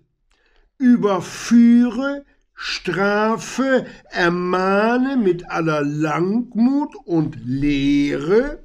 überführe, 0.78 2.24
strafe, 2.54 3.86
ermahne 4.10 5.16
mit 5.16 5.50
aller 5.50 5.82
Langmut 5.82 6.94
und 7.04 7.36
Lehre, 7.44 8.62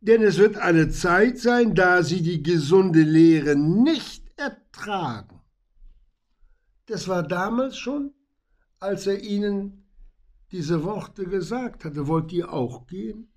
denn 0.00 0.22
es 0.22 0.38
wird 0.38 0.56
eine 0.58 0.90
Zeit 0.90 1.38
sein, 1.38 1.74
da 1.74 2.02
sie 2.02 2.22
die 2.22 2.42
gesunde 2.42 3.02
Lehre 3.02 3.56
nicht 3.56 4.24
ertragen 4.36 5.32
das 6.92 7.08
war 7.08 7.22
damals 7.22 7.78
schon, 7.78 8.12
als 8.78 9.06
er 9.06 9.22
ihnen 9.22 9.84
diese 10.50 10.84
Worte 10.84 11.24
gesagt 11.24 11.84
hatte. 11.84 12.06
Wollt 12.06 12.32
ihr 12.32 12.52
auch 12.52 12.86
gehen? 12.86 13.28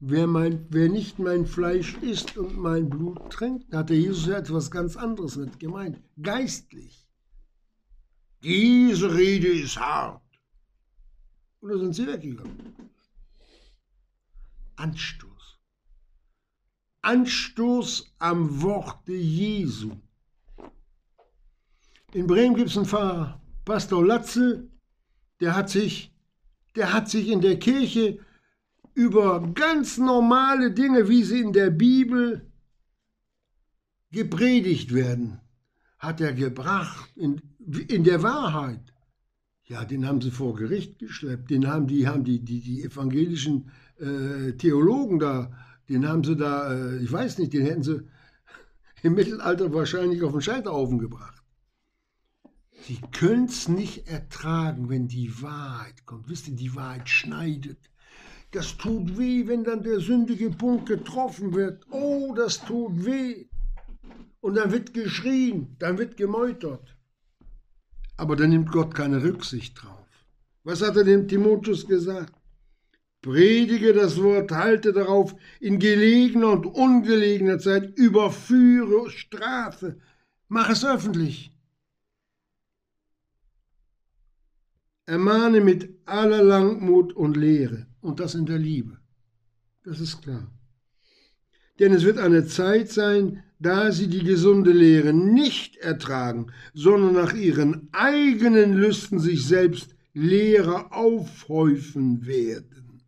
Wer, 0.00 0.26
mein, 0.26 0.66
wer 0.70 0.88
nicht 0.88 1.18
mein 1.18 1.46
Fleisch 1.46 1.96
isst 1.98 2.36
und 2.36 2.56
mein 2.56 2.88
Blut 2.88 3.30
trinkt, 3.30 3.74
hatte 3.74 3.94
Jesus 3.94 4.28
etwas 4.28 4.70
ganz 4.70 4.96
anderes 4.96 5.36
mit 5.36 5.58
gemeint. 5.58 6.00
Geistlich. 6.22 7.05
Diese 8.42 9.14
Rede 9.14 9.48
ist 9.48 9.78
hart. 9.78 10.22
Und 11.60 11.70
da 11.70 11.78
sind 11.78 11.94
sie 11.94 12.06
weggegangen. 12.06 12.90
Anstoß. 14.76 15.58
Anstoß 17.02 18.14
am 18.18 18.62
Worte 18.62 19.12
Jesu. 19.12 19.92
In 22.12 22.26
Bremen 22.26 22.54
gibt 22.54 22.70
es 22.70 22.76
einen 22.76 22.86
Pfarrer, 22.86 23.40
Pastor 23.64 24.04
Latzel, 24.04 24.70
der 25.40 25.54
hat 25.54 25.70
sich, 25.70 26.14
der 26.74 26.92
hat 26.92 27.10
sich 27.10 27.28
in 27.28 27.40
der 27.40 27.58
Kirche 27.58 28.18
über 28.94 29.40
ganz 29.52 29.98
normale 29.98 30.70
Dinge, 30.72 31.08
wie 31.08 31.22
sie 31.22 31.40
in 31.40 31.52
der 31.52 31.70
Bibel 31.70 32.50
gepredigt 34.10 34.94
werden, 34.94 35.40
hat 35.98 36.20
er 36.20 36.32
gebracht 36.32 37.10
in, 37.16 37.42
in 37.88 38.04
der 38.04 38.22
Wahrheit. 38.22 38.92
Ja, 39.64 39.84
den 39.84 40.06
haben 40.06 40.20
sie 40.20 40.30
vor 40.30 40.54
Gericht 40.54 40.98
geschleppt, 40.98 41.50
den 41.50 41.66
haben 41.66 41.88
die, 41.88 42.06
haben 42.06 42.22
die, 42.22 42.38
die, 42.38 42.60
die 42.60 42.84
evangelischen 42.84 43.70
äh, 43.98 44.52
Theologen 44.52 45.18
da, 45.18 45.52
den 45.88 46.08
haben 46.08 46.22
sie 46.22 46.36
da, 46.36 46.72
äh, 46.72 46.98
ich 46.98 47.10
weiß 47.10 47.38
nicht, 47.38 47.52
den 47.52 47.66
hätten 47.66 47.82
sie 47.82 48.02
im 49.02 49.14
Mittelalter 49.14 49.72
wahrscheinlich 49.74 50.22
auf 50.22 50.32
den 50.32 50.40
Scheiterhaufen 50.40 50.98
gebracht. 50.98 51.42
Sie 52.86 53.00
können 53.10 53.46
es 53.46 53.68
nicht 53.68 54.06
ertragen, 54.06 54.88
wenn 54.88 55.08
die 55.08 55.42
Wahrheit 55.42 56.06
kommt. 56.06 56.28
Wisst 56.28 56.46
ihr, 56.46 56.54
die 56.54 56.76
Wahrheit 56.76 57.08
schneidet. 57.08 57.78
Das 58.52 58.76
tut 58.76 59.18
weh, 59.18 59.48
wenn 59.48 59.64
dann 59.64 59.82
der 59.82 59.98
sündige 59.98 60.50
Punkt 60.50 60.86
getroffen 60.86 61.54
wird. 61.54 61.84
Oh, 61.90 62.32
das 62.36 62.64
tut 62.64 63.04
weh. 63.04 63.46
Und 64.40 64.54
dann 64.54 64.70
wird 64.70 64.94
geschrien, 64.94 65.74
dann 65.80 65.98
wird 65.98 66.16
gemeutert. 66.16 66.95
Aber 68.16 68.36
dann 68.36 68.50
nimmt 68.50 68.72
Gott 68.72 68.94
keine 68.94 69.22
Rücksicht 69.22 69.82
drauf. 69.82 70.06
Was 70.64 70.82
hat 70.82 70.96
er 70.96 71.04
dem 71.04 71.28
Timotheus 71.28 71.86
gesagt? 71.86 72.34
Predige 73.22 73.92
das 73.92 74.22
Wort, 74.22 74.52
halte 74.52 74.92
darauf 74.92 75.34
in 75.60 75.78
gelegener 75.78 76.50
und 76.50 76.66
ungelegener 76.66 77.58
Zeit, 77.58 77.96
überführe, 77.98 79.10
strafe, 79.10 79.98
mach 80.48 80.70
es 80.70 80.84
öffentlich. 80.84 81.52
Ermahne 85.06 85.60
mit 85.60 85.88
aller 86.04 86.42
Langmut 86.42 87.12
und 87.12 87.36
Lehre 87.36 87.86
und 88.00 88.20
das 88.20 88.34
in 88.34 88.46
der 88.46 88.58
Liebe. 88.58 88.98
Das 89.84 90.00
ist 90.00 90.22
klar. 90.22 90.50
Denn 91.78 91.92
es 91.92 92.04
wird 92.04 92.18
eine 92.18 92.46
Zeit 92.46 92.90
sein, 92.90 93.44
da 93.58 93.92
sie 93.92 94.08
die 94.08 94.22
gesunde 94.22 94.72
Lehre 94.72 95.12
nicht 95.12 95.76
ertragen, 95.76 96.52
sondern 96.74 97.14
nach 97.14 97.34
ihren 97.34 97.88
eigenen 97.92 98.74
Lüsten 98.74 99.18
sich 99.18 99.46
selbst 99.46 99.94
Lehrer 100.12 100.92
aufhäufen 100.92 102.26
werden. 102.26 103.02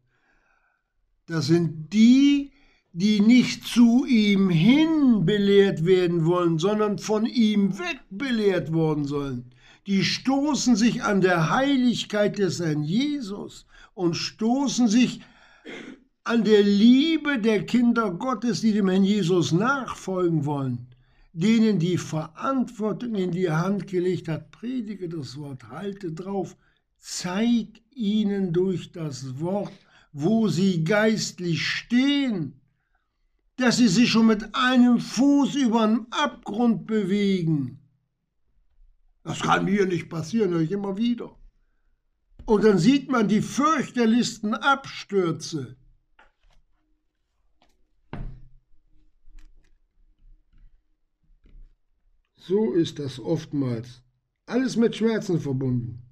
Das 1.26 1.46
sind 1.46 1.92
die, 1.92 2.52
die 2.92 3.20
nicht 3.20 3.64
zu 3.64 4.04
ihm 4.06 4.48
hin 4.48 5.24
belehrt 5.24 5.84
werden 5.84 6.24
wollen, 6.24 6.58
sondern 6.58 6.98
von 6.98 7.26
ihm 7.26 7.78
weg 7.78 8.00
belehrt 8.10 8.72
worden 8.72 9.04
sollen 9.04 9.52
die 9.88 10.04
stoßen 10.04 10.76
sich 10.76 11.02
an 11.02 11.22
der 11.22 11.48
Heiligkeit 11.48 12.36
des 12.36 12.60
Herrn 12.60 12.82
Jesus 12.82 13.66
und 13.94 14.14
stoßen 14.14 14.86
sich 14.86 15.22
an 16.28 16.44
der 16.44 16.62
Liebe 16.62 17.38
der 17.38 17.64
Kinder 17.64 18.10
Gottes, 18.10 18.60
die 18.60 18.72
dem 18.72 18.88
Herrn 18.88 19.04
Jesus 19.04 19.52
nachfolgen 19.52 20.44
wollen, 20.44 20.86
denen 21.32 21.78
die 21.78 21.98
Verantwortung 21.98 23.14
in 23.14 23.30
die 23.30 23.50
Hand 23.50 23.86
gelegt 23.86 24.28
hat, 24.28 24.50
predige 24.50 25.08
das 25.08 25.36
Wort, 25.36 25.68
halte 25.68 26.12
drauf, 26.12 26.56
zeig 26.98 27.68
ihnen 27.90 28.52
durch 28.52 28.92
das 28.92 29.40
Wort, 29.40 29.72
wo 30.12 30.48
sie 30.48 30.84
geistlich 30.84 31.66
stehen, 31.66 32.60
dass 33.56 33.78
sie 33.78 33.88
sich 33.88 34.10
schon 34.10 34.26
mit 34.26 34.54
einem 34.54 35.00
Fuß 35.00 35.54
über 35.56 35.86
den 35.86 36.06
Abgrund 36.10 36.86
bewegen 36.86 37.78
das 39.28 39.40
kann 39.40 39.66
mir 39.66 39.84
nicht 39.84 40.08
passieren, 40.08 40.52
höre 40.52 40.62
ich 40.62 40.72
immer 40.72 40.96
wieder. 40.96 41.36
Und 42.46 42.64
dann 42.64 42.78
sieht 42.78 43.10
man 43.10 43.28
die 43.28 43.42
fürchterlichsten 43.42 44.54
Abstürze. 44.54 45.76
So 52.48 52.72
ist 52.72 52.98
das 52.98 53.20
oftmals. 53.20 54.02
Alles 54.46 54.78
mit 54.78 54.96
Schmerzen 54.96 55.38
verbunden. 55.38 56.02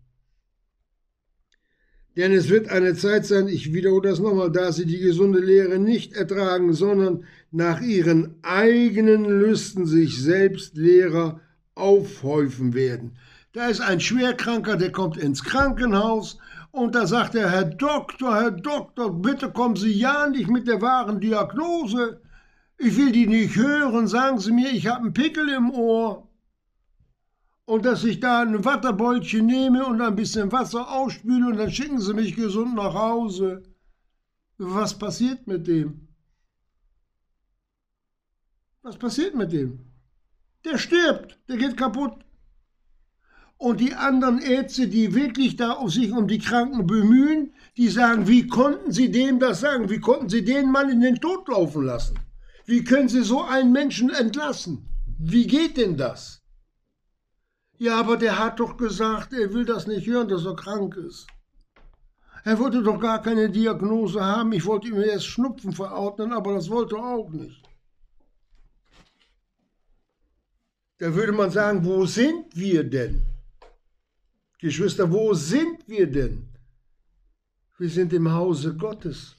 Denn 2.15 2.31
es 2.33 2.51
wird 2.51 2.69
eine 2.69 2.95
Zeit 2.95 3.25
sein, 3.25 3.49
ich 3.49 3.73
wiederhole 3.73 4.11
das 4.11 4.19
nochmal, 4.19 4.53
da 4.53 4.71
sie 4.71 4.85
die 4.85 4.99
gesunde 4.99 5.41
Lehre 5.41 5.79
nicht 5.79 6.13
ertragen, 6.13 6.75
sondern 6.75 7.25
nach 7.51 7.81
ihren 7.81 8.35
eigenen 8.43 9.25
Lüsten 9.25 9.87
sich 9.87 10.23
selbst 10.23 10.77
Lehrer 10.77 11.41
aufhäufen 11.75 12.75
werden. 12.75 13.17
Da 13.55 13.69
ist 13.69 13.81
ein 13.81 14.01
Schwerkranker, 14.01 14.77
der 14.77 14.93
kommt 14.93 15.17
ins 15.17 15.43
Krankenhaus 15.43 16.37
und 16.71 16.95
da 16.95 17.07
sagt 17.07 17.35
er, 17.35 17.51
Herr 17.51 17.65
Doktor, 17.65 18.35
Herr 18.35 18.51
Doktor, 18.51 19.11
bitte 19.23 19.51
kommen 19.53 19.77
Sie 19.77 19.93
ja 19.93 20.27
nicht 20.29 20.51
mit 20.51 20.69
der 20.69 20.83
wahren 20.83 21.19
Diagnose. 21.19 22.21
Ich 22.77 22.95
will 22.99 23.11
die 23.11 23.27
nicht 23.27 23.57
hören, 23.57 24.07
sagen 24.07 24.39
Sie 24.39 24.53
mir, 24.53 24.71
ich 24.71 24.87
habe 24.87 25.05
einen 25.05 25.15
Pickel 25.15 25.49
im 25.49 25.71
Ohr. 25.71 26.26
Und 27.67 27.85
dass 27.85 28.05
ich 28.05 28.21
da 28.21 28.41
ein 28.41 28.65
Wasserbeutchen 28.65 29.45
nehme 29.45 29.85
und 29.85 30.01
ein 30.01 30.17
bisschen 30.17 30.51
Wasser 30.53 30.91
ausspüle 30.91 31.49
und 31.49 31.57
dann 31.57 31.71
schicken 31.71 32.01
Sie 32.01 32.15
mich 32.15 32.35
gesund 32.35 32.75
nach 32.75 32.95
Hause. 32.95 33.63
Was 34.57 34.99
passiert 34.99 35.47
mit 35.47 35.67
dem? 35.67 36.09
Was 38.83 38.97
passiert 38.97 39.35
mit 39.35 39.53
dem? 39.53 39.81
Der 40.65 40.79
stirbt, 40.79 41.39
der 41.49 41.57
geht 41.57 41.77
kaputt 41.77 42.25
und 43.59 43.81
die 43.81 43.95
anderen 43.95 44.39
Ärzte, 44.39 44.87
die 44.87 45.15
wirklich 45.15 45.57
da 45.57 45.79
sich 45.89 46.13
um 46.13 46.29
die 46.29 46.39
Kranken 46.39 46.87
bemühen, 46.87 47.53
die 47.77 47.89
sagen, 47.89 48.29
wie 48.29 48.47
konnten 48.47 48.93
Sie 48.93 49.11
dem 49.11 49.39
das 49.39 49.61
sagen? 49.61 49.89
Wie 49.89 50.01
konnten 50.01 50.29
Sie 50.29 50.45
den 50.45 50.71
Mann 50.71 50.91
in 50.91 51.01
den 51.01 51.17
Tod 51.17 51.49
laufen 51.49 51.85
lassen? 51.85 52.19
Wie 52.67 52.85
können 52.85 53.09
Sie 53.09 53.23
so 53.23 53.43
einen 53.43 53.73
Menschen 53.73 54.11
entlassen? 54.11 54.87
Wie 55.19 55.47
geht 55.47 55.77
denn 55.77 55.97
das? 55.97 56.43
Ja, 57.79 58.01
aber 58.01 58.17
der 58.17 58.39
hat 58.39 58.61
doch 58.61 58.77
gesagt, 58.77 59.33
er 59.33 59.53
will 59.53 59.65
das 59.65 59.87
nicht 59.87 60.07
hören, 60.07 60.29
dass 60.29 60.47
er 60.47 60.57
krank 60.57 60.97
ist. 60.97 61.27
Er 62.45 62.59
wollte 62.59 62.83
doch 62.83 63.01
gar 63.01 63.21
keine 63.21 63.51
Diagnose 63.51 64.25
haben. 64.25 64.53
Ich 64.53 64.65
wollte 64.65 64.89
ihm 64.89 65.01
erst 65.01 65.27
Schnupfen 65.27 65.73
verordnen, 65.73 66.33
aber 66.33 66.55
das 66.55 66.71
wollte 66.71 66.97
er 66.97 67.05
auch 67.05 67.31
nicht. 67.31 67.63
Da 70.99 71.15
würde 71.15 71.33
man 71.33 71.51
sagen, 71.51 71.85
wo 71.85 72.07
sind 72.07 72.57
wir 72.57 72.85
denn? 72.85 73.23
Geschwister, 74.59 75.11
wo 75.13 75.35
sind 75.35 75.87
wir 75.87 76.07
denn? 76.11 76.49
Wir 77.79 77.91
sind 77.91 78.13
im 78.15 78.33
Hause 78.33 78.75
Gottes. 78.75 79.37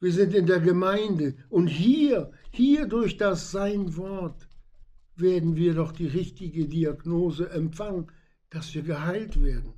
Wir 0.00 0.12
sind 0.12 0.34
in 0.34 0.46
der 0.46 0.60
Gemeinde. 0.60 1.36
Und 1.48 1.68
hier, 1.68 2.30
hier 2.50 2.86
durch 2.86 3.16
das 3.16 3.50
Sein 3.50 3.96
Wort 3.96 4.49
werden 5.16 5.56
wir 5.56 5.74
doch 5.74 5.92
die 5.92 6.06
richtige 6.06 6.66
Diagnose 6.66 7.50
empfangen, 7.50 8.10
dass 8.50 8.74
wir 8.74 8.82
geheilt 8.82 9.42
werden. 9.42 9.74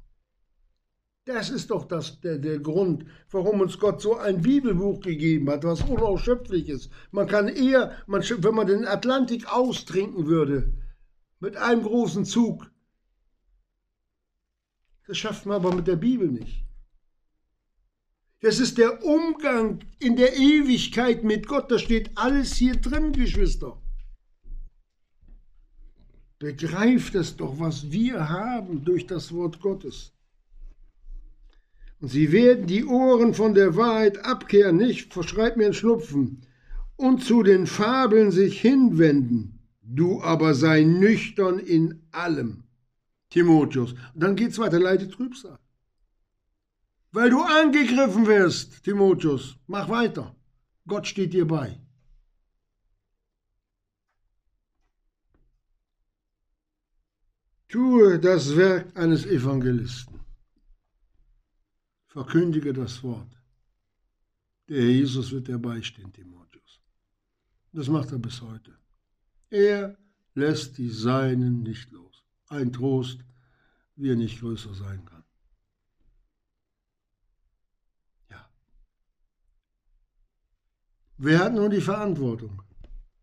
Das 1.25 1.51
ist 1.51 1.71
doch 1.71 1.85
das, 1.85 2.21
der, 2.21 2.39
der 2.39 2.59
Grund, 2.59 3.05
warum 3.31 3.61
uns 3.61 3.79
Gott 3.79 4.03
so 4.03 4.17
ein 4.17 4.43
Bibelbuch 4.43 5.01
gegeben 5.01 5.49
hat, 5.51 5.63
was 5.63 5.83
unausschöpflich 5.83 6.69
ist. 6.69 6.91
Man 7.13 7.29
kann 7.29 7.49
eher, 7.49 7.97
man, 8.07 8.23
wenn 8.23 8.55
man 8.55 8.67
den 8.67 8.87
Atlantik 8.87 9.53
austrinken 9.53 10.27
würde, 10.27 10.73
mit 11.39 11.57
einem 11.57 11.83
großen 11.83 12.25
Zug, 12.25 12.71
das 15.07 15.19
schafft 15.19 15.47
man 15.47 15.57
aber 15.57 15.75
mit 15.75 15.87
der 15.87 15.97
Bibel 15.97 16.29
nicht. 16.29 16.65
Das 18.41 18.59
ist 18.59 18.79
der 18.79 19.05
Umgang 19.05 19.85
in 20.01 20.17
der 20.17 20.37
Ewigkeit 20.37 21.23
mit 21.23 21.47
Gott. 21.47 21.71
Da 21.71 21.79
steht 21.79 22.11
alles 22.17 22.55
hier 22.55 22.75
drin, 22.75 23.13
Geschwister. 23.13 23.82
Begreift 26.43 27.15
es 27.15 27.37
doch, 27.37 27.61
was 27.61 27.93
wir 27.93 28.29
haben 28.29 28.85
durch 28.85 29.07
das 29.07 29.33
Wort 29.33 29.61
Gottes. 29.61 30.13
Und 32.01 32.09
sie 32.09 32.33
werden 32.33 32.67
die 32.67 32.85
Ohren 32.85 33.33
von 33.33 33.55
der 33.55 33.77
Wahrheit 33.77 34.25
abkehren, 34.25 34.77
nicht, 34.77 35.13
verschreib 35.13 35.57
mir 35.57 35.67
ein 35.67 35.73
Schnupfen, 35.73 36.43
und 36.97 37.23
zu 37.23 37.45
den 37.45 37.69
Fabeln 37.69 38.33
sich 38.33 38.61
hinwenden. 38.61 39.61
Du 39.83 40.21
aber 40.21 40.55
sei 40.55 40.83
nüchtern 40.83 41.61
in 41.61 42.03
allem. 42.11 42.65
Timotheus. 43.31 43.93
Und 43.93 44.25
dann 44.25 44.35
geht's 44.35 44.59
weiter, 44.59 44.81
leite 44.81 45.09
Trübsal. 45.09 45.61
Weil 47.13 47.31
du 47.31 47.41
angegriffen 47.41 48.27
wirst, 48.27 48.83
Timotheus, 48.83 49.59
mach 49.69 49.89
weiter. 49.89 50.35
Gott 50.89 51.07
steht 51.07 51.35
dir 51.35 51.47
bei. 51.47 51.79
Tue 57.73 58.19
das 58.19 58.55
Werk 58.55 58.95
eines 58.95 59.25
Evangelisten. 59.25 60.21
Verkündige 62.07 62.75
das 62.75 63.03
Wort. 63.03 63.33
Der 64.69 64.83
Herr 64.83 64.91
Jesus 64.91 65.33
wird 65.33 65.49
dir 65.49 65.59
beistehen, 65.59 66.13
Timotheus. 66.13 66.83
Das 67.73 67.89
macht 67.89 68.13
er 68.13 68.19
bis 68.19 68.43
heute. 68.43 68.73
Er 69.49 69.97
lässt 70.35 70.77
die 70.77 70.91
Seinen 70.91 71.63
nicht 71.63 71.91
los 71.91 72.13
ein 72.53 72.73
Trost, 72.73 73.25
wie 73.97 74.11
er 74.11 74.17
nicht 74.17 74.41
größer 74.41 74.75
sein 74.75 75.03
kann. 75.07 75.25
Ja. 78.29 78.51
Wer 81.17 81.39
hat 81.39 81.55
nun 81.55 81.71
die 81.71 81.81
Verantwortung? 81.81 82.63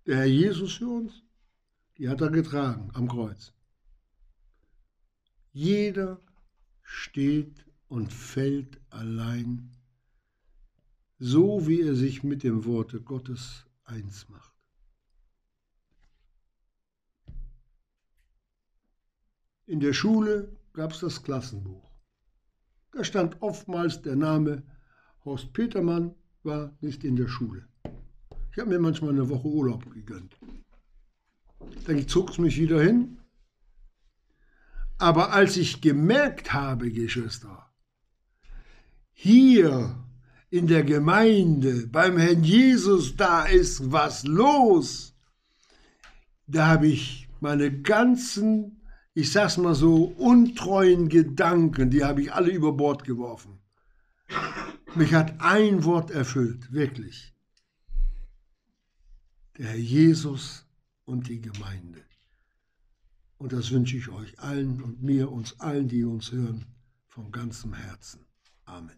Der 0.07 0.17
Herr 0.17 0.25
Jesus 0.25 0.77
für 0.77 0.87
uns? 0.87 1.23
Die 1.99 2.09
hat 2.09 2.21
er 2.21 2.31
getragen 2.31 2.89
am 2.93 3.07
Kreuz. 3.07 3.53
Jeder 5.61 6.21
steht 6.83 7.65
und 7.89 8.13
fällt 8.13 8.79
allein, 8.91 9.75
so 11.17 11.67
wie 11.67 11.81
er 11.81 11.95
sich 11.95 12.23
mit 12.23 12.43
dem 12.43 12.63
Worte 12.63 13.01
Gottes 13.01 13.65
eins 13.83 14.29
macht. 14.29 14.55
In 19.65 19.81
der 19.81 19.91
Schule 19.91 20.55
gab 20.71 20.93
es 20.93 21.01
das 21.01 21.23
Klassenbuch. 21.23 21.91
Da 22.93 23.03
stand 23.03 23.41
oftmals 23.41 24.01
der 24.01 24.15
Name 24.15 24.63
Horst 25.25 25.51
Petermann 25.51 26.15
war 26.43 26.73
nicht 26.79 27.03
in 27.03 27.17
der 27.17 27.27
Schule. 27.27 27.67
Ich 28.53 28.59
habe 28.59 28.69
mir 28.69 28.79
manchmal 28.79 29.09
eine 29.09 29.27
Woche 29.27 29.49
Urlaub 29.49 29.91
gegönnt. 29.91 30.39
Dann 31.85 32.07
zog 32.07 32.29
es 32.29 32.37
mich 32.37 32.57
wieder 32.57 32.81
hin. 32.81 33.18
Aber 34.99 35.33
als 35.33 35.57
ich 35.57 35.81
gemerkt 35.81 36.53
habe, 36.53 36.91
Geschwister, 36.91 37.71
hier 39.11 39.95
in 40.51 40.67
der 40.67 40.83
Gemeinde, 40.83 41.87
beim 41.87 42.17
Herrn 42.17 42.43
Jesus, 42.43 43.15
da 43.15 43.45
ist 43.45 43.91
was 43.91 44.23
los, 44.25 45.15
da 46.45 46.67
habe 46.67 46.87
ich 46.87 47.27
meine 47.39 47.81
ganzen 47.81 48.79
ich 49.19 49.33
sag's 49.33 49.57
mal 49.57 49.75
so, 49.75 50.05
untreuen 50.05 51.09
Gedanken, 51.09 51.89
die 51.89 52.03
habe 52.05 52.21
ich 52.21 52.33
alle 52.33 52.51
über 52.51 52.71
Bord 52.71 53.03
geworfen. 53.03 53.59
Mich 54.95 55.13
hat 55.13 55.41
ein 55.41 55.83
Wort 55.83 56.09
erfüllt, 56.11 56.71
wirklich. 56.71 57.35
Der 59.57 59.67
Herr 59.67 59.75
Jesus 59.75 60.65
und 61.03 61.27
die 61.27 61.41
Gemeinde. 61.41 62.01
Und 63.39 63.53
das 63.53 63.71
wünsche 63.71 63.95
ich 63.95 64.09
euch 64.09 64.37
allen 64.39 64.81
und 64.81 65.01
mir, 65.01 65.31
uns 65.31 65.59
allen, 65.61 65.87
die 65.87 66.03
uns 66.03 66.33
hören, 66.33 66.65
von 67.07 67.31
ganzem 67.31 67.73
Herzen. 67.73 68.25
Amen. 68.65 68.91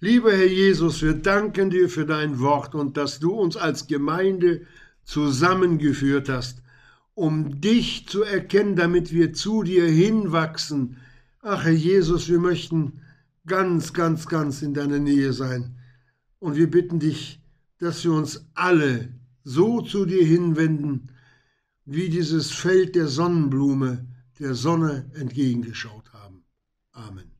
Lieber 0.00 0.32
Herr 0.32 0.46
Jesus, 0.46 1.02
wir 1.02 1.12
danken 1.12 1.68
dir 1.68 1.90
für 1.90 2.06
dein 2.06 2.40
Wort 2.40 2.74
und 2.74 2.96
dass 2.96 3.18
du 3.18 3.32
uns 3.32 3.58
als 3.58 3.86
Gemeinde 3.86 4.66
zusammengeführt 5.04 6.30
hast, 6.30 6.62
um 7.14 7.60
dich 7.60 8.08
zu 8.08 8.22
erkennen, 8.22 8.74
damit 8.74 9.12
wir 9.12 9.34
zu 9.34 9.64
dir 9.64 9.86
hinwachsen. 9.86 10.96
Ach 11.42 11.64
Herr 11.64 11.72
Jesus, 11.72 12.28
wir 12.28 12.38
möchten 12.38 13.02
ganz, 13.46 13.92
ganz, 13.92 14.26
ganz 14.26 14.62
in 14.62 14.72
deiner 14.72 14.98
Nähe 14.98 15.34
sein. 15.34 15.76
Und 16.38 16.56
wir 16.56 16.70
bitten 16.70 16.98
dich, 16.98 17.40
dass 17.78 18.04
wir 18.04 18.12
uns 18.12 18.46
alle 18.54 19.14
so 19.44 19.80
zu 19.80 20.06
dir 20.06 20.24
hinwenden, 20.24 21.12
wie 21.84 22.08
dieses 22.08 22.50
Feld 22.50 22.96
der 22.96 23.06
Sonnenblume 23.06 24.06
der 24.38 24.54
Sonne 24.54 25.10
entgegengeschaut 25.14 26.12
haben. 26.12 26.44
Amen. 26.92 27.35